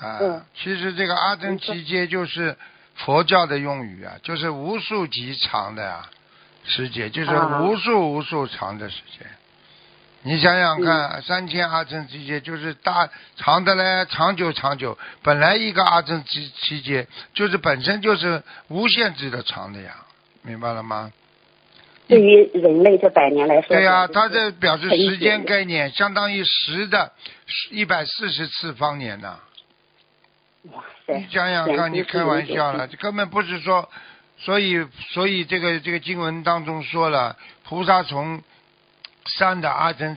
[0.00, 2.56] 啊，其实这个阿僧祇劫就是
[2.94, 6.08] 佛教的用语啊，就是无数极长的啊
[6.64, 9.26] 时间，就是无数无数长的时间。
[10.28, 14.98] 你想想看，三千阿僧祇劫就是大长的嘞，长久长久。
[15.22, 19.96] 本来一个阿僧祇祇劫就是本身就是无限制的长的呀，
[20.42, 21.10] 明白了吗？
[22.08, 27.10] 对于人类这百年来说，对呀，它这表示时间概念，相当于十的
[27.70, 29.38] 一百四十次方年呐，
[30.64, 33.88] 哇塞你，想想看，你开玩笑了，这根本不是说，
[34.36, 38.42] 所以所以这个这个经文当中说了，菩萨从
[39.28, 40.16] 善的阿僧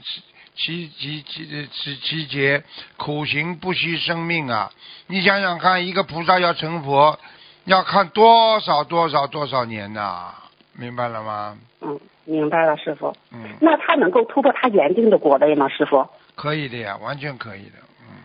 [0.56, 2.64] 其其其其其劫，
[2.98, 4.72] 苦行不惜生命啊！
[5.08, 7.20] 你想想看，一个菩萨要成佛，
[7.66, 10.34] 要看多少多少多少年呐、
[10.74, 11.58] 明白了吗？
[11.82, 13.16] 嗯，明白了，师傅。
[13.32, 15.68] 嗯，那他能够突破他原定的果位吗？
[15.70, 17.80] 师傅，可以的呀，完全可以的。
[18.02, 18.18] 嗯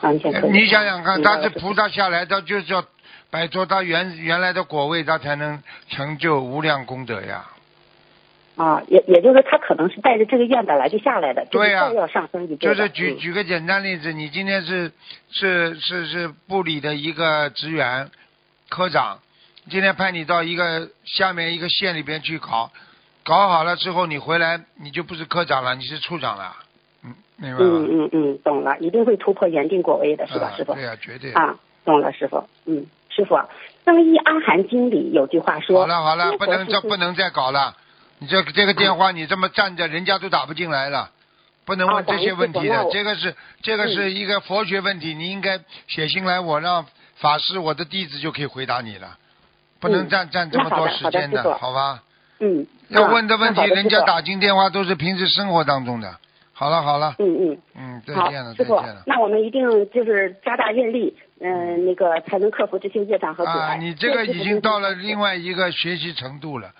[0.00, 0.50] 完全可以。
[0.52, 2.84] 你想想看，他是菩萨下来，他就是要
[3.30, 7.44] 摆脱他原原来的果位，他才能成就无量功德呀。
[8.58, 12.56] 啊，也也就是他可能是带着这个愿本来就下来的，对呀就是要上升一步。
[12.56, 14.90] 就是举嗯举个简单例子，你今天是
[15.30, 18.10] 是是是部里的一个职员
[18.68, 19.20] 科长，
[19.70, 22.72] 今天派你到一个下面一个县里边去考，
[23.22, 26.56] 搞好了之后你回来你就不是科长了，你是处长了，
[27.04, 27.62] 嗯，明白？
[27.62, 30.74] 嗯嗯嗯，懂了，一定会突破原定果位的，是吧，啊师傅？
[30.74, 31.32] 对呀、绝对。
[31.32, 32.42] 啊，懂了，师傅。
[32.66, 33.36] 嗯，师傅，
[33.84, 37.76] 《增一阿含经》理有句话说：“好了好了，不能这这不能再搞了。
[38.18, 41.10] 你这这个电话你这么站着，人家都打不进来了，
[41.64, 42.86] 不能问啊这些问题的。
[42.90, 49.16] 这个是这个是一个佛学问题，你应该写信来，我让法师我的弟子就可以回答你了，
[49.80, 52.02] 不能嗯占占这么多时间的，好吧？
[52.40, 56.16] 嗯，要啊问的问题，人家打进电话都是平时生活当中的。
[56.52, 57.58] 好了好了，嗯嗯。
[57.76, 63.58] 嗯，再见了，师傅再见了。，那我们一定就是加大运力，嗯、那个才能克服这些业障和阻碍。
[63.58, 66.72] 啊，你这个已经到了另外一个学习程度了，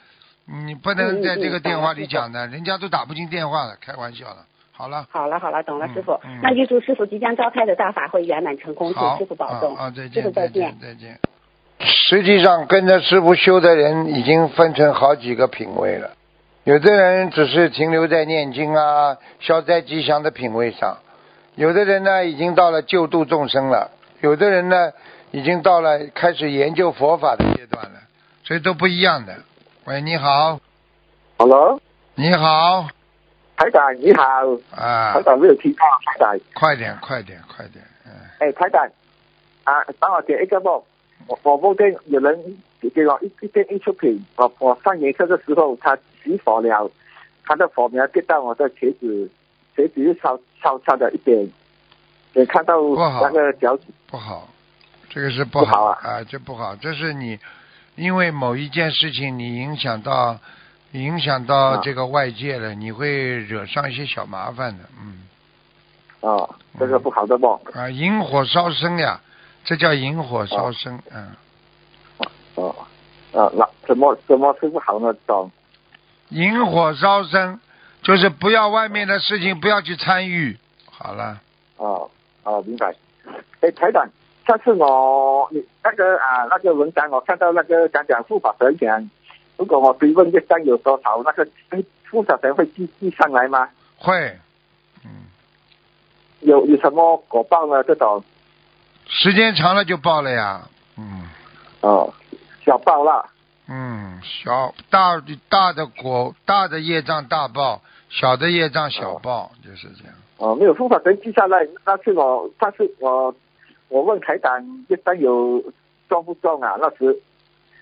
[0.51, 4.47] 你不能在这个电话里讲的，人家都打不进电话了，开玩笑了。
[4.73, 6.13] 好了，好了好了，懂了，嗯师傅。
[6.25, 9.77] 嗯那预祝师傅即将召开的大法会圆满成功，好，请师傅保重。
[9.77, 10.77] 啊啊，再师见，傅再见见，。
[10.81, 11.19] 再见。
[11.81, 16.13] 实际上，跟着师傅修的人已经分成好几个品位了。
[16.65, 20.99] 有的人只是停留在念经啊、消灾吉祥的品位上，
[21.57, 24.93] 有的人呢已经到了救度众生了，有的人呢
[25.31, 28.01] 已经到了开始研究佛法的阶段了，
[28.45, 29.35] 所以都不一样的。
[29.89, 30.61] 喂，你好
[31.39, 31.81] ，Hello，
[32.15, 32.87] 你好，
[33.57, 34.23] 台长你好，
[34.77, 35.15] 啊。
[35.15, 38.87] 台，长没有听到，台长，快点，快点，快点，嗯，哎，台长，
[39.65, 40.83] 啊，帮我解一个梦，
[41.27, 42.39] 我我梦见有人
[42.95, 46.91] 给我一一件艺术品，我我上颜色的时候，他起火了，
[47.47, 49.31] 他的火苗跌到我的鞋子，
[49.75, 51.49] 鞋子又烧烧烧了一点，
[52.35, 52.75] 也看到
[53.23, 54.47] 那个脚趾，不好，
[55.09, 55.99] 这个是不不好啊。
[56.03, 57.39] 啊，这不好，这是你
[57.99, 60.39] 因为某一件事情你影响到
[60.93, 61.81] 影响到啊。
[61.83, 65.25] 这个外界了，你会惹上一些小麻烦的，嗯。
[66.21, 69.21] 啊，这个不好的梦，啊，引火烧身呀，
[69.65, 71.31] 这叫引火烧身，嗯，
[72.57, 72.75] 哦，
[73.33, 75.13] 啊，那怎么怎么是不好呢？
[75.27, 75.51] 懂？
[76.31, 77.61] 引火烧身
[78.03, 80.59] 就是不要外面的事情不要去参与，
[80.91, 81.41] 好了，
[81.77, 82.11] 哦
[82.43, 82.95] 哦，明白。
[83.61, 84.09] 哎，台长，
[84.49, 89.11] 上次我你那个啊那个文章，我看到那个讲讲护法神讲，
[89.59, 93.69] 如果我追问业障有多少，那个哎护法神会记记上来吗？
[93.99, 94.39] 会，
[95.05, 95.29] 嗯，
[96.41, 97.85] 有有什么果报呢？
[97.85, 98.25] 这种
[99.07, 100.63] 时间长了就报了呀，
[100.97, 101.29] 嗯。
[101.83, 102.11] 哦，
[102.65, 103.29] 小报了。
[103.69, 110.15] 嗯，小大大的果大的业障大报，小的业障小报，就是这样。
[110.39, 111.69] 哦，没有护法神记下来。
[111.85, 113.35] 那次我那次我
[113.89, 115.63] 我问台长业障有
[116.09, 116.77] 重不重啊？
[116.81, 117.21] 那时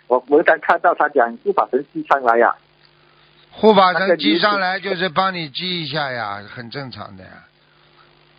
[0.06, 2.54] 我文章看到他讲护法神记上来呀、
[3.50, 7.30] 护法神记上来就是帮你记一下呀，很正常的呀。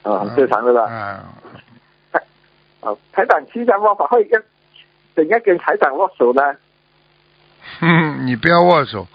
[0.04, 0.88] 啊，很正常的吧？
[0.90, 2.22] 嗯，
[2.80, 4.42] 哦，台长新加坡法会跟
[5.14, 6.42] 怎样跟台长握手呢？
[7.82, 9.06] 哼，你不要握手，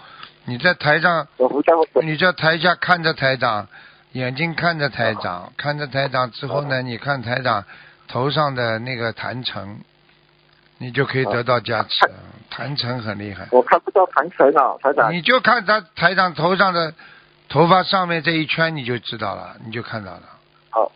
[0.45, 2.01] 你在台上，我不在握手。
[2.03, 3.67] 你在台下看着台长，
[4.11, 7.65] 眼睛看着台长，看着台长之后呢，你看台长
[8.07, 9.79] 头上的那个坛城，
[10.77, 12.15] 你就可以得到加持了。
[12.49, 13.47] 坛城很厉害。
[13.51, 15.13] 我看不到坛城啊，台长。
[15.13, 16.93] 你就看他台长头上的
[17.49, 20.23] 头发上面这一圈，你就知道了，你就看到了
[20.69, 20.91] 好，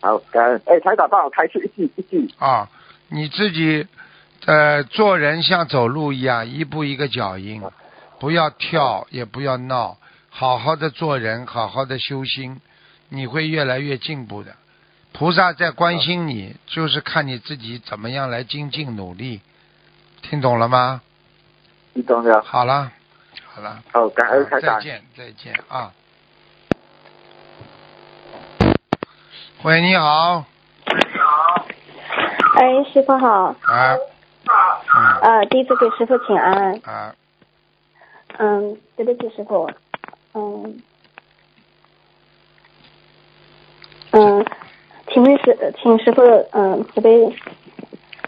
[0.00, 0.62] 好，感恩。
[0.66, 2.34] 哎，台长帮我开出一句一句。
[2.38, 2.68] 啊。
[3.14, 3.86] 你自己
[4.46, 7.62] 呃做人像走路一样，一步一个脚印，
[8.18, 9.98] 不要跳，也不要闹，
[10.30, 12.62] 好好的做人，好好的修心，
[13.10, 14.54] 你会越来越进步的。
[15.12, 19.40] 菩萨在关心你，就是看你自己怎么样来精进努力，
[20.22, 21.02] 听懂了吗？
[21.92, 22.42] 你懂了。
[22.42, 22.90] 好了，
[23.54, 23.82] 好了。
[23.92, 24.78] 好，感恩台长。
[24.78, 25.92] 再见，再见啊！
[29.62, 30.44] 喂，你好，
[30.86, 31.66] 你好
[32.56, 33.96] 哎，师傅好，啊，
[34.86, 37.14] 啊呃，第一次给师傅请安，啊，
[38.38, 39.70] 嗯，对不起，师傅，
[40.34, 40.82] 嗯，
[44.10, 44.44] 嗯，
[45.12, 47.10] 请问师，请师傅，嗯，慈悲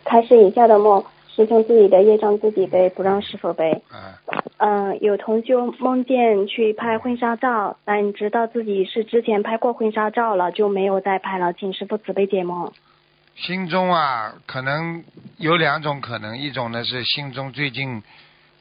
[0.05, 1.03] 开始以下的梦，
[1.35, 3.82] 师兄自己的业障自己背，不让师傅背。
[3.91, 4.12] 嗯，
[4.59, 12.70] 嗯，有同修梦见去拍婚纱照，但知道自己是之前拍过婚纱照了，就没有再拍了，请师傅慈悲解梦。
[13.35, 15.03] 心中啊，可能
[15.39, 18.03] 有两种可能，一种呢是心中最近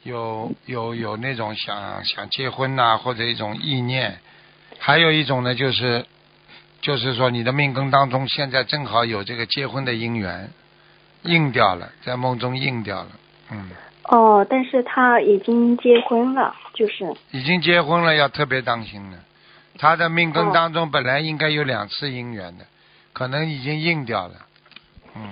[0.02, 4.18] 有有有那种想想结婚呐、或者一种意念，
[4.78, 6.06] 还有一种呢就是
[6.84, 10.50] 就是说你的命根当中现在正好有这个结婚的姻缘，
[11.22, 13.08] 应掉了，在梦中应掉了，
[13.50, 13.70] 嗯，
[14.02, 19.16] 哦，但是他已经结婚了，就是已经结婚了要特别当心了，
[19.78, 22.66] 他的命根当中本来应该有两次姻缘的，
[23.14, 24.34] 可能已经应掉了，
[25.16, 25.22] 嗯。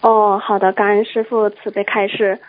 [0.00, 2.40] 哦，好的，感恩师傅慈悲开示。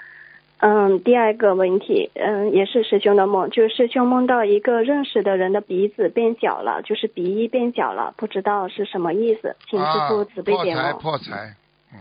[0.62, 10.76] 嗯，第二个问题，嗯，也是师兄的梦，就是师兄梦到一个认识的人的鼻子变小了，就是鼻翼变小了，不知道是什么意思，请师傅慈悲解。
[10.76, 11.56] 破财，破财，
[11.92, 11.98] 嗯，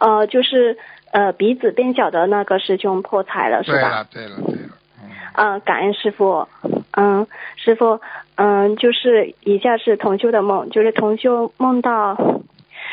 [0.00, 0.78] 呃，就是
[1.10, 4.06] 呃鼻子变小的那个师兄破财了，是吧？
[4.12, 4.70] 对了，对了，对了，
[5.02, 6.46] 嗯，嗯，感恩师傅。
[6.92, 7.26] 嗯，
[7.56, 8.00] 师傅，
[8.36, 12.16] 嗯，就是以下是同修的梦，就是同修梦到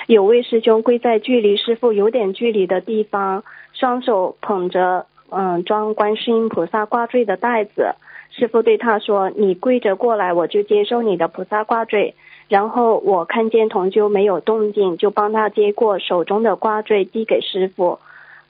[0.08, 3.44] 有位师兄跪在距离师傅有点距离的地方，
[3.74, 7.96] 双手捧着嗯装观世音菩萨挂坠的袋子。
[8.32, 12.14] 师傅对他说：“你跪着过来，我就接受你的菩萨挂坠。”
[12.48, 17.98] 然后我看见同修没有动静，就帮他接过手中的挂坠，递给师傅。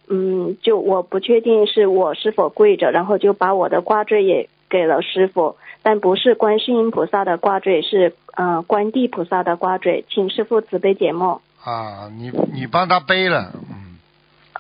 [0.10, 11.40] 嗯，就我不确定是我是否跪着，然后就把我的挂坠也给了师傅，但不是观世音菩萨的挂坠，是呃观地菩萨的挂坠，请师傅慈悲解梦。
[11.66, 13.98] 啊，你你帮他背了，嗯，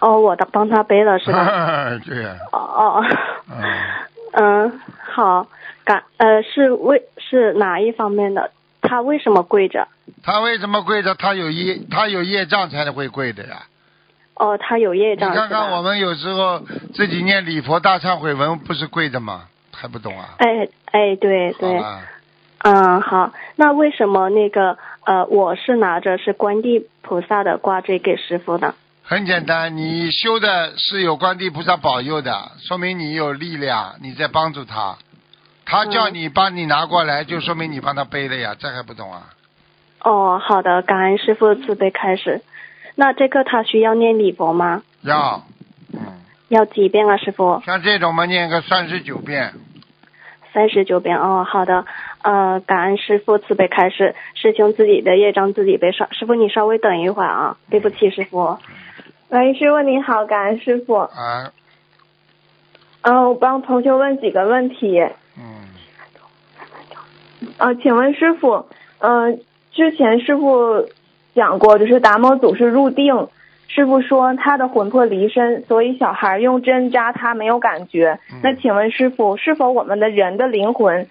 [0.01, 1.91] 哦，我的帮他背了是吧？
[2.05, 3.05] 对呀、哦哦，
[3.51, 3.61] 嗯，
[4.33, 4.81] 嗯，
[5.13, 5.47] 好，
[5.85, 8.51] 感呃是为是哪一方面的？
[8.81, 9.87] 他为什么跪着？
[10.23, 11.13] 他为什么跪着？
[11.15, 13.63] 他有业，他有业障才会跪的呀。
[14.35, 15.47] 哦，他有业障是吧？
[15.47, 16.59] 看看我们有时候
[16.93, 19.43] 自己念礼佛大忏悔文，不是跪着吗？
[19.71, 20.35] 还不懂啊？
[20.37, 22.01] 哎哎，对好对，吧，
[22.63, 28.73] 嗯，好，那为什么那个呃，我是拿着是观地菩萨的挂坠给师傅的？
[29.03, 34.97] 很简单，你修的是有观地菩萨保佑的，说明你有力量，你在帮助他。
[35.63, 39.29] 他叫你帮你拿过来，就说明你帮他背了呀，这还不懂啊？
[40.01, 42.41] 哦，好的，感恩师傅慈悲开始。
[42.95, 44.81] 那这个他需要念礼佛吗？
[45.01, 45.43] 要，
[45.93, 45.99] 嗯，
[46.49, 47.61] 要几遍啊，师傅？
[47.65, 49.53] 像这种嘛，念个三十九遍，
[50.55, 51.85] 三十九遍哦，好的。
[52.21, 56.07] 呃，感恩师傅慈悲开始，师兄自己的业障自己背上。
[56.13, 58.57] 师傅，你稍微等一会儿啊，对不起，师傅。
[59.27, 60.93] 喂，师傅你好，感恩师傅。
[60.95, 61.51] 啊，
[63.01, 64.99] 嗯、我帮同学问几个问题。
[65.37, 65.67] 嗯，
[67.57, 68.65] 呃，请问师傅，
[68.99, 69.41] 嗯、
[69.73, 70.87] 之前师傅
[71.35, 73.27] 讲过，就是达摩祖师入定，
[73.67, 78.19] 师傅说他的魂魄离身，所以小孩用针扎他没有感觉。
[78.31, 81.07] 嗯那请问师傅，是否我们的人的灵魂，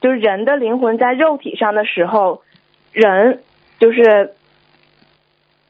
[0.00, 2.42] 就是人的灵魂在肉体上的时候，
[2.92, 3.40] 人
[3.78, 4.32] 就是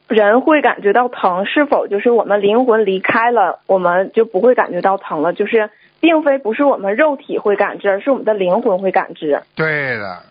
[0.07, 1.45] 人会感觉到疼？
[1.45, 5.33] 是否就是我们灵魂离开了，我们就不会感觉到疼了？
[5.33, 5.69] 就是
[5.99, 9.41] 并非不是我们肉体会感知，而是我们的灵魂会感知。
[9.55, 10.23] 对的，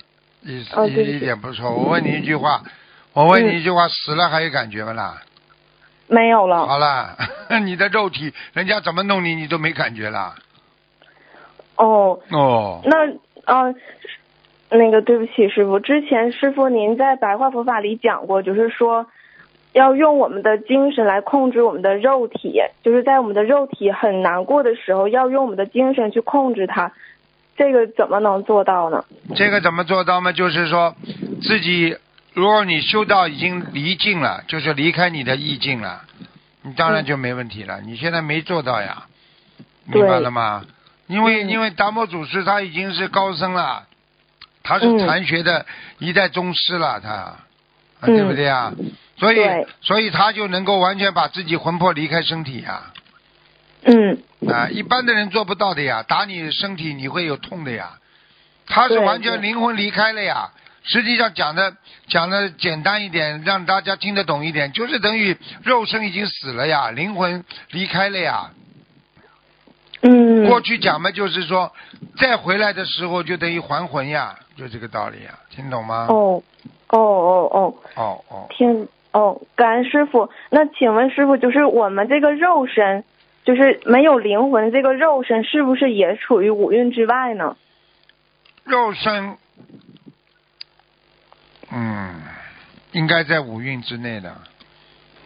[0.43, 0.61] 一
[0.95, 1.71] 一一点不错。
[1.71, 2.63] 我问你一句话，
[3.13, 5.23] 我问你一句话，死了还有感觉不啦？
[6.11, 6.67] 没有了。
[6.67, 7.17] 好了，
[7.65, 10.35] 你的肉体，人家怎么弄你，你都没感觉了。
[11.77, 13.07] 哦，哦，那
[13.47, 13.75] 呃，
[14.71, 19.07] 那个对不起师傅，之前师傅您在白话佛法里讲过，就是说
[19.73, 26.93] 要用我们的精神来控制我们的肉体，就是在我们的肉体很难过的时候，要用我们的精神去控制它。
[27.57, 29.05] 这个怎么能做到呢？
[29.35, 30.33] 这个怎么做到吗？
[30.33, 30.95] 就是说，
[31.43, 31.97] 自己
[32.41, 36.01] 如果你修到已经离境了，就是离开你的意境了，
[36.63, 37.83] 你当然就没问题了。
[37.83, 39.05] 你现在没做到呀，
[39.85, 40.65] 明白了吗？
[41.07, 43.85] 因为、嗯因为达摩祖师他已经是高僧了，
[44.63, 45.67] 他是嗯禅学的
[45.99, 47.37] 一代宗师了，他，
[48.07, 48.73] 对不对啊？
[49.19, 49.39] 所以
[49.83, 52.91] 所以他就能够完全把自己魂魄离开身体呀。
[53.83, 54.19] 嗯
[54.49, 57.99] 啊，一般的人做不到的呀，打你身体你会有痛的呀。
[58.67, 60.51] 他是完全灵魂离开了呀。
[60.83, 61.75] 实际上讲的
[62.09, 68.51] 讲的简单一点，让大家听得懂一点，就是等于肉身已经死了呀，灵魂离开了呀。
[70.03, 71.71] 嗯，过去讲嘛，就是说
[72.17, 76.07] 再回来的时候就等于还魂呀，就这个道理呀，听懂吗？
[76.09, 76.43] 哦
[76.89, 80.31] 哦哦哦，哦哦，听哦，感恩师傅。
[80.49, 83.05] 那请问师傅，就是我们这个肉身，
[83.45, 87.59] 就是没有灵魂这个肉身，是不是也处于五蕴之外呢？
[88.65, 89.37] 肉身，
[91.73, 92.15] 嗯，
[92.93, 94.35] 应该在五蕴之内的。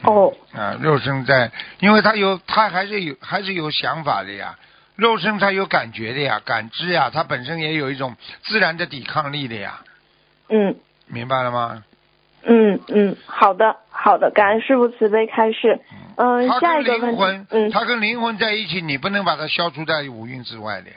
[0.03, 4.59] 哦，啊，肉身在，因为他有，他还是有，还是有想法的呀。
[4.97, 8.15] 肉身他有感觉的呀，感知呀，他本身也有一种
[8.45, 9.81] 自然的抵抗力的呀，
[10.51, 10.77] 嗯
[11.07, 11.83] 明白了吗？
[12.43, 15.81] 嗯嗯，好的好的，感恩师傅慈悲开示。
[16.17, 20.97] 嗯，他跟下一个问题灵魂，，嗯，他跟灵魂在一起，你不能把它消除在五蕴之外的呀，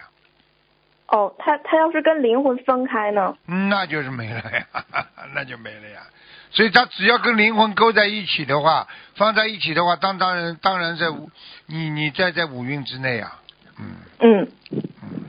[1.07, 3.35] 哦，他他要是跟灵魂分开呢？
[3.47, 4.65] 嗯那就是没了呀，
[5.33, 6.01] 那就没了呀。
[6.49, 11.29] 所以他只要跟灵魂勾在一起的话，放在一起的话，当当然当然在五，
[11.67, 13.39] 你你在在五蕴之内啊，
[13.79, 13.85] 嗯
[14.19, 15.23] 嗯，嗯。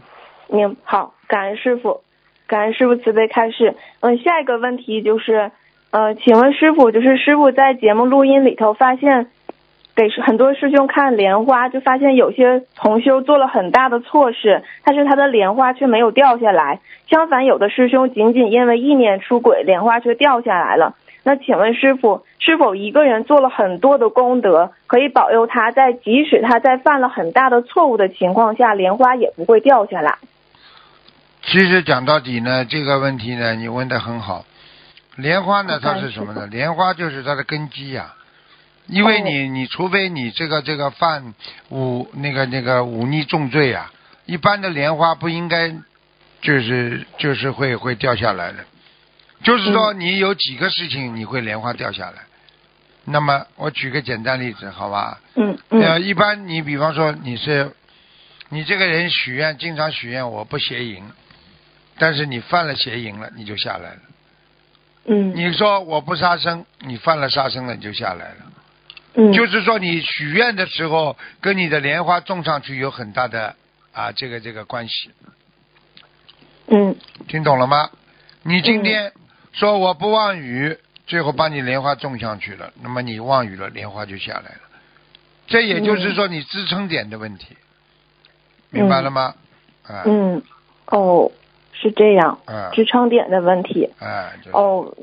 [0.50, 2.02] 明好，感恩师傅，
[2.46, 3.76] 感恩师傅慈悲开示。
[4.00, 5.50] 嗯，下一个问题就是，
[5.90, 9.30] 呃，请问师傅，就是师傅在节目录音里头发现，
[9.98, 16.78] 给很多师兄看莲花，就发现有些同修做了很大的错事，但是他的莲花却没有掉下来。
[17.10, 20.94] 相反，有的师兄仅仅因为意念出轨，莲花却掉下来了。
[21.24, 30.18] 那请问师傅，是否一个人做了很多的功德，可以保佑他在即使他在犯了很大的错误的情况下，莲花也不会掉下来？
[31.42, 34.44] 其实讲到底呢，这个问题呢，你问的很好。
[35.16, 36.46] 莲花呢，它是什么呢？
[36.46, 38.14] 莲花就是它的根基呀、
[38.88, 41.34] 因为你，你除非你这个这个犯
[41.68, 43.92] 忤那个那个忤逆重罪啊，
[44.26, 45.70] 一般的莲花不应该
[46.40, 48.64] 就是就是会会掉下来的。
[49.42, 52.22] 就是说，你有几个事情你会莲花掉下来。
[53.04, 55.20] 那么我举个简单例子，好吧？
[55.34, 57.72] 嗯呃，嗯一般你比方说你是
[58.48, 61.04] 你这个人许愿，经常许愿我不邪淫，
[61.98, 64.00] 但是你犯了邪淫了，你就下来了。
[65.06, 68.36] 嗯你说我不杀生，你犯了杀生了，你就下来了。
[69.14, 73.54] 嗯，就是说你许愿的时候，跟你的莲花种上去有很大的
[73.92, 75.10] 啊这个这个关系，
[76.68, 76.94] 嗯。
[77.26, 77.90] 听懂了吗？
[78.42, 79.12] 你今天
[79.52, 84.60] 说我不望雨，最后把你莲花种上去了，那么你望雨了，莲花就下来了。
[85.46, 87.56] 这也就是说你支撑点的问题，
[88.70, 89.34] 明白了吗？
[89.86, 90.02] 啊。
[90.06, 90.42] 嗯。
[90.86, 91.30] 哦，
[91.72, 92.70] 是这样，啊。
[92.72, 93.90] 支撑点的问题。
[93.98, 94.56] 啊，就是。
[94.56, 94.94] 哦，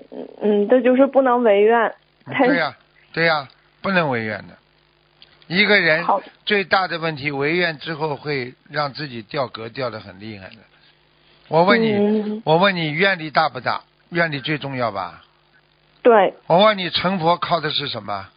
[0.41, 1.93] 嗯，这就是不能违愿。
[2.25, 2.75] 对呀、
[3.13, 3.47] 对呀、
[3.85, 4.55] 不能违愿的。
[5.47, 6.03] 一个人
[6.43, 10.55] 最大的问题，违愿之后会让自己掉格掉的很厉害的。
[11.49, 13.83] 我问你，嗯我问你，愿力大不大？
[14.09, 15.23] 愿力最重要吧？
[16.01, 18.27] 对，我问你，成佛靠的是什么？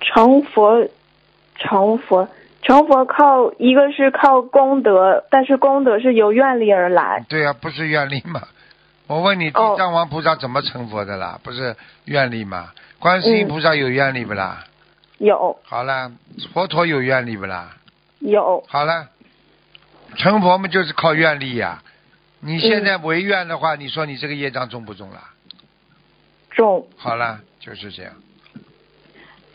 [0.00, 0.88] 成佛，
[1.56, 2.28] 成佛，
[2.62, 7.26] 成佛靠一个是靠功德，但是功德是由愿力而来。
[7.28, 8.42] 对呀、不是愿力嘛？
[9.06, 11.38] 我问你，地哦藏王菩萨怎么成佛的啦？
[11.42, 11.76] 不是
[12.06, 12.72] 愿力吗？
[12.98, 14.64] 观世音嗯菩萨有愿力不啦？
[15.18, 16.10] 有好了，
[16.52, 17.76] 佛陀有愿力不啦？
[18.20, 19.08] 有，好了，
[20.16, 21.82] 成佛嘛就是靠愿力呀、
[22.40, 25.30] 你现嗯在违愿的话，你说你这个业障重不重啦？
[26.50, 26.86] 重。
[26.96, 28.12] 好了，就是这样。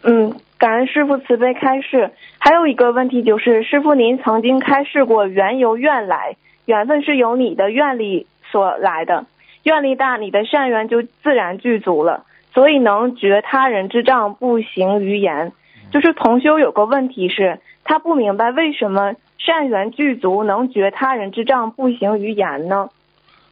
[0.04, 2.12] 嗯，感恩师傅慈悲开示。
[2.38, 9.26] 还有一个问题就是，师傅您曾经开示过，缘由愿来，缘分是由你的愿力所来的，
[9.64, 15.52] 愿力大，你的善缘就自然具足了，所以能觉他人之障，不行于言。
[15.92, 22.90] 就是同修有个问题是，他不明白为什么善缘具足能觉他人之障，不行于言呢？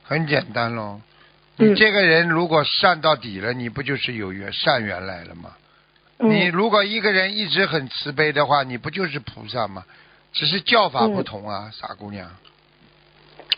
[0.04, 1.00] 很简单喽。
[1.60, 5.50] 嗯你这个人如果善到底了，你不就是有缘善缘来了吗？
[6.20, 9.84] 嗯你如果一个人一直很慈悲的话，你不就是菩萨吗？
[10.34, 12.30] 只是叫法不同啊，傻姑娘。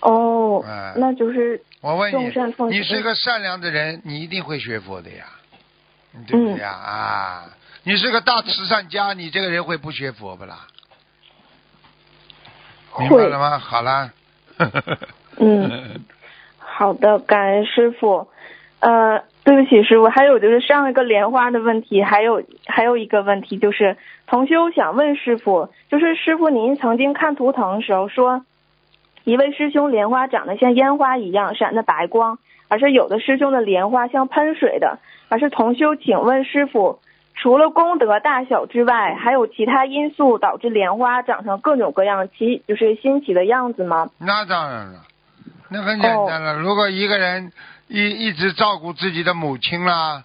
[0.01, 2.31] 哦，哎那就是我问你，
[2.69, 5.25] 你是个善良的人，你一定会学佛的呀，
[6.27, 6.71] 对不对呀？
[6.71, 7.45] 啊，
[7.83, 10.67] 你是个大慈善家，你这个人会不学佛不啦？
[12.97, 13.59] 明白了吗？
[13.59, 14.11] 好啦。
[15.37, 16.01] 嗯，
[16.57, 18.27] 好的，感恩师傅。
[18.79, 28.45] 呃，对不起，师傅，还有就是上一个莲花的问题，还有还有一个问题就是，同修想问师傅，就是师傅您曾经看图腾时候说，
[29.23, 36.99] 一位师兄莲花长得像烟花一样闪着白光，而是有的师兄的莲花像喷水的，而是同修，请问师傅，
[37.35, 44.09] 除了功德大小之外，还有其他因素导致莲花长成各种各样奇就是新奇的样子吗？
[44.17, 45.03] 那当然了，
[45.69, 46.55] 那很简单了。
[46.55, 47.51] 如果一个人
[47.87, 50.23] 一一直照顾自己的母亲啦，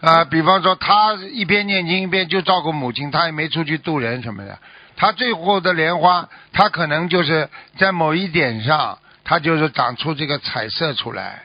[0.00, 4.58] 啊、比方说他一边念经一边就照顾母亲，他也没出去度人什么的，
[4.98, 11.44] 他最后的莲花，他可能就是在某一点上，他就是长出这个彩色出来。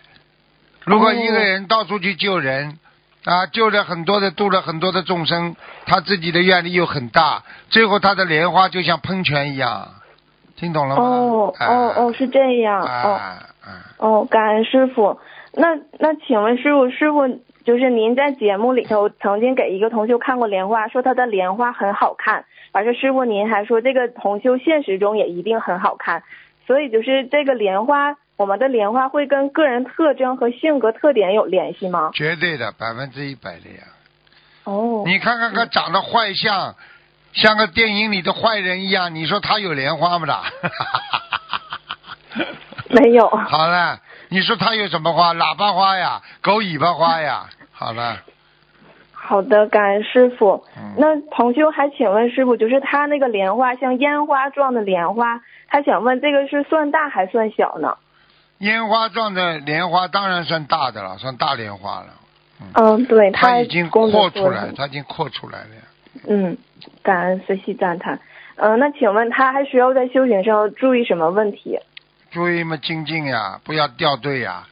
[0.85, 2.79] 如果一个人到处去救人，
[3.25, 9.87] 啊，救了很多的，度了很多的众生，他自己的愿力又很大，最后他的莲花就像喷泉一样，
[10.55, 11.03] 听懂了吗？
[11.03, 13.21] 哦啊哦哦，是这样哦啊
[13.63, 13.71] 啊！
[13.97, 15.19] 哦，感恩师傅。
[15.53, 17.27] 那那请问师傅，师傅
[17.63, 22.43] 就是您在节目里头曾经给一个同学看过莲花，说他的莲花很好看，
[22.73, 26.23] 而且师傅您还说这个同修现实中也一定很好看，
[26.67, 32.09] 所以就是这个莲花，我们的莲花会跟个人特征和性格特点有联系吗？
[32.13, 33.83] 绝对的，百分之一百的呀。
[34.63, 36.75] 哦，你看看他长得坏像，
[37.33, 40.43] 像个电影里的坏人一样，你说他有莲花不啦？
[42.89, 43.27] 没有。
[43.49, 43.99] 好了，
[44.29, 45.33] 你说他有什么花？
[45.33, 47.45] 喇叭花呀，狗尾巴花呀。
[47.71, 48.17] 好了，
[49.25, 50.63] 好的，感恩师傅。
[50.77, 57.97] 嗯那同修还请问师傅，就是他那个莲花像烟花状的莲花，他想问这个是算大还算小呢？
[58.59, 62.07] 烟花状的莲花当然算大的了，算大莲花了。
[62.75, 65.81] 嗯，对，他它已经扩出来，做得它已经扩出来了呀。
[66.27, 66.57] 嗯，
[67.01, 68.19] 感恩随喜赞叹。
[68.55, 71.79] 嗯、那请问他还需要在修行上注意什么问题？
[72.29, 74.67] 注意嘛，精进呀，不要掉队呀。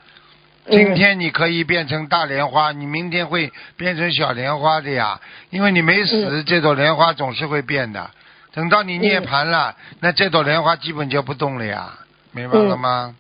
[0.71, 5.19] 嗯今天你可以变成大莲花，你明天会变成小莲花的呀，
[5.49, 8.09] 因为你没死，嗯这朵莲花总是会变的。
[8.53, 11.89] 等到你涅槃了，那这朵莲花基本就不动了呀，
[12.31, 13.15] 明白了吗？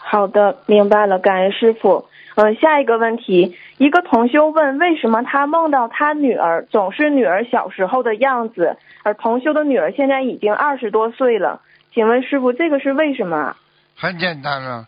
[0.00, 2.06] 好的，明白了，感恩师傅。
[2.36, 11.60] 嗯、下一个问题，一个同修问，为什么他梦到他女儿总是女儿小时候的样子，而同修的女儿现在已经二十多岁了？
[11.94, 13.56] 请问师傅，这个是为什么啊？
[13.96, 14.86] 很简单了，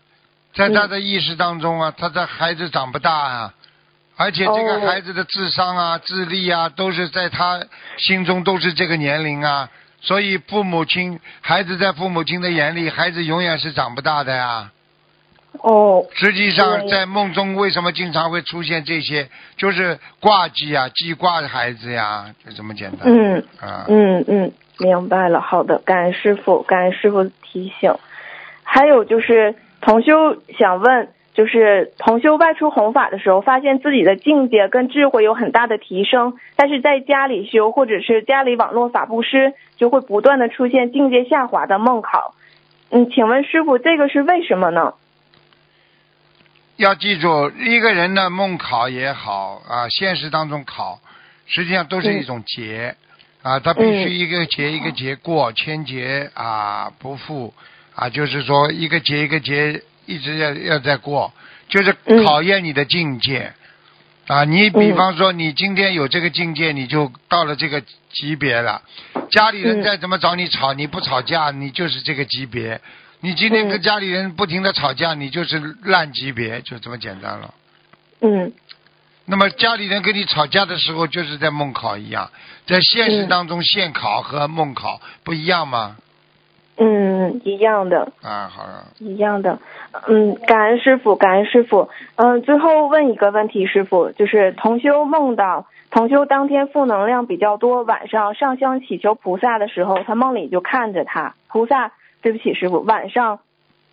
[0.57, 3.53] 在他的意识当中啊，他的孩子长不大啊，
[4.15, 7.61] 而且这个哦孩子的智商啊、智力啊，都是在他
[7.97, 9.69] 心中都是这个年龄啊，
[10.01, 14.71] 所以父母亲孩子在父母亲的眼里，孩子永远是长不大的呀。
[15.61, 19.27] 哦，实际上，在梦中为什么经常会出现这些？
[19.55, 22.99] 就是挂记啊，记挂的孩子呀，就这么简单。
[23.05, 25.41] 嗯啊，嗯嗯，明白了。
[25.41, 27.91] 好的，感恩师傅，感恩师傅提醒。
[28.63, 29.55] 还有就是，
[29.87, 42.35] 同修想问，就是同修外出弘法的时候，发现自己的境界跟智慧有很大的提升，但是在家里修或者是家里网络法布施，就会不断的出现境界下滑的梦考。
[42.89, 44.93] 嗯，请问师傅，这个是为什么呢？
[46.75, 50.99] 要记住，一个人的梦考也好啊，现实当中考，
[51.45, 52.93] 实际上都是一种劫、
[53.41, 57.53] 啊，他必须一个劫一个劫过，千劫啊不复
[57.97, 61.33] 啊，就是说一个节一个节一直要要在过，
[61.67, 63.51] 就是嗯考验你的境界。
[64.27, 67.81] 啊，你比方说，你今天有这个境界，你就到了这个
[68.11, 68.81] 级别了。
[69.31, 72.79] 家里人嗯再怎么找你吵，你不吵架，你就是这个级别。
[73.21, 77.53] 你今天跟嗯家里人不停的吵架，你就是烂级别，就这么简单了。
[78.21, 78.53] 嗯
[79.25, 82.29] 那么家里人跟你吵架的时候，就是在梦考一样，
[82.67, 85.95] 在现实嗯当中，现考和梦考不一样吗？
[86.77, 88.11] 嗯，一样的。
[88.21, 89.57] 啊，好了，一样的，
[90.07, 91.89] 嗯，感恩师傅，感恩师傅。
[92.15, 103.39] 嗯，最后问一个问题，师傅，就是同修梦到同修当天负能量比较多，晚上上香祈求菩萨的时候，他梦里就看着他，菩萨，对不起，师傅，晚上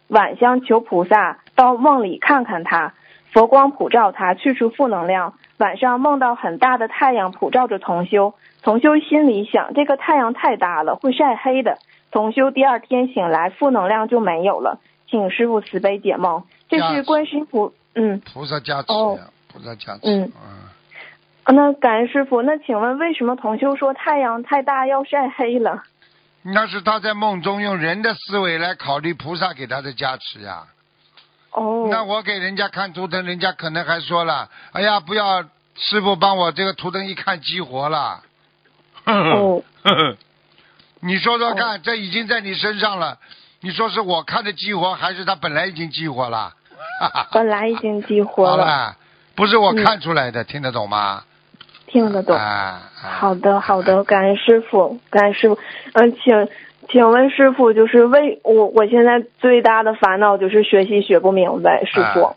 [0.08, 2.92] 晚香求菩萨到梦里看看他，
[3.32, 5.32] 佛光普照他，去除负能量。
[5.56, 11.78] 晚上梦到很大的太阳普照着同修，同修心里想，这个太阳太大了，会晒黑的。
[12.14, 14.78] 同修第二天醒来，负能量就没有了，
[15.10, 16.44] 请师傅慈悲解梦。
[16.68, 19.18] 这是观世音菩，嗯，菩萨加持哦，
[19.52, 20.02] 菩萨加持。
[20.04, 20.70] 嗯啊
[21.46, 22.40] 那感恩师傅。
[22.42, 25.82] 那请问为什么同修说太阳太大要晒黑了？
[26.42, 30.62] 那是他在梦中用人的思维来考虑菩萨给他的加持呀。
[31.50, 35.42] 哦，那我给人家看图腾，人家可能还说了：“哎呀，不要，
[35.74, 38.22] 师傅帮我这个图腾一看激活了。
[39.04, 40.16] 呵呵哦呵呵”
[41.04, 43.18] 你说说看，这已经在你身上了，
[43.60, 46.52] 你说是我看的激活，还是他本来已经激活了？
[47.32, 48.96] 本来已经激活了，好了，
[49.34, 51.24] 不是我看出来的，听得懂吗？
[51.86, 52.34] 听得懂。
[52.36, 52.90] 啊，啊
[53.20, 55.58] 好的，好的，感恩师傅，感恩师傅。
[55.92, 56.48] 嗯、请
[56.88, 62.24] 请问师傅，就是为我我现在最大的烦恼就是学习学不明白，师傅。
[62.24, 62.34] 啊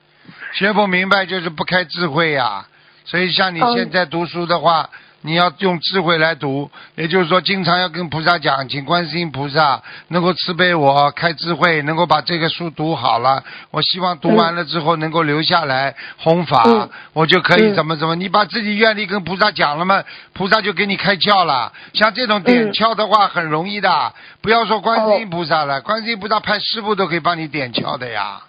[0.52, 2.68] 学不明白就是不开智慧呀、
[3.06, 4.90] 所以像你嗯现在读书的话，
[5.22, 13.44] 你要用智慧来读，也就是说，经常要跟菩萨讲，请观世音菩萨能够慈悲我，开智慧，能够把这个书读好了。
[13.72, 18.16] 我希望读完了之后能够留下来弘法，嗯我就可以嗯怎么怎么。
[18.16, 20.04] 你把自己愿力跟菩萨讲了嘛，
[20.34, 21.74] 菩萨就给你开窍了。
[21.94, 28.42] 像这种点嗯窍的话很容易的，不要说观世音菩萨了，观世音菩萨派师傅都可以帮你点窍的呀。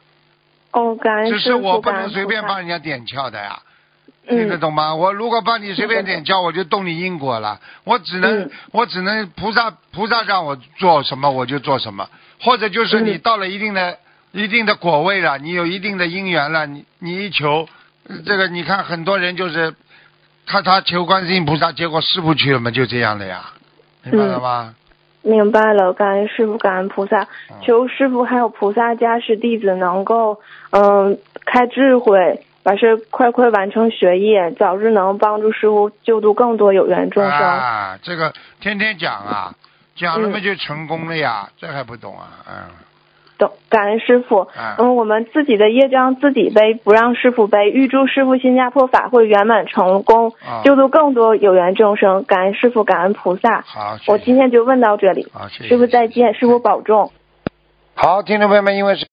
[0.70, 3.58] 哦，感恩只是我不能随便帮人家点窍的呀，
[4.28, 4.94] 听得嗯懂吗？
[4.94, 7.58] 我如果帮你随便点教，我就动你因果了。
[7.84, 8.50] 我只能，嗯。
[8.72, 12.08] 我只能菩萨菩萨让我做什么我就做什么，
[12.40, 13.98] 或者就是你嗯到了一定的
[14.32, 17.68] 一定的果位了，你有一定的因缘了，你你一求，
[18.08, 19.74] 呃这个你看很多人就是
[20.46, 23.52] 他他求观世音菩萨，结果师傅去了嘛，就这样了呀，
[24.04, 24.74] 明白了吗？
[25.22, 27.56] 明白了，感恩师傅，感恩菩萨，嗯。
[27.62, 37.32] 求师傅还有菩萨加持弟子能够，嗯、开智慧，把事快快完成学业，早日能帮助师傅救度更多有缘众生。
[37.32, 39.54] 啊，这个天天讲啊，
[39.96, 42.28] 讲了嘛嗯就成功了呀，这还不懂啊？
[42.46, 42.52] 嗯，
[43.38, 44.40] 懂，感恩师傅。
[44.40, 47.70] 啊嗯，我们自己的业障自己背，不让师傅背。
[47.70, 52.22] 预祝师傅新加坡法会圆满成功，啊救度更多有缘众生。
[52.24, 53.62] 感恩师傅，感恩菩萨。
[53.62, 57.12] 好，我今天就问到这里，好，谢谢师傅再见，师傅保重。
[57.94, 59.07] 好，听众朋友们，因为是。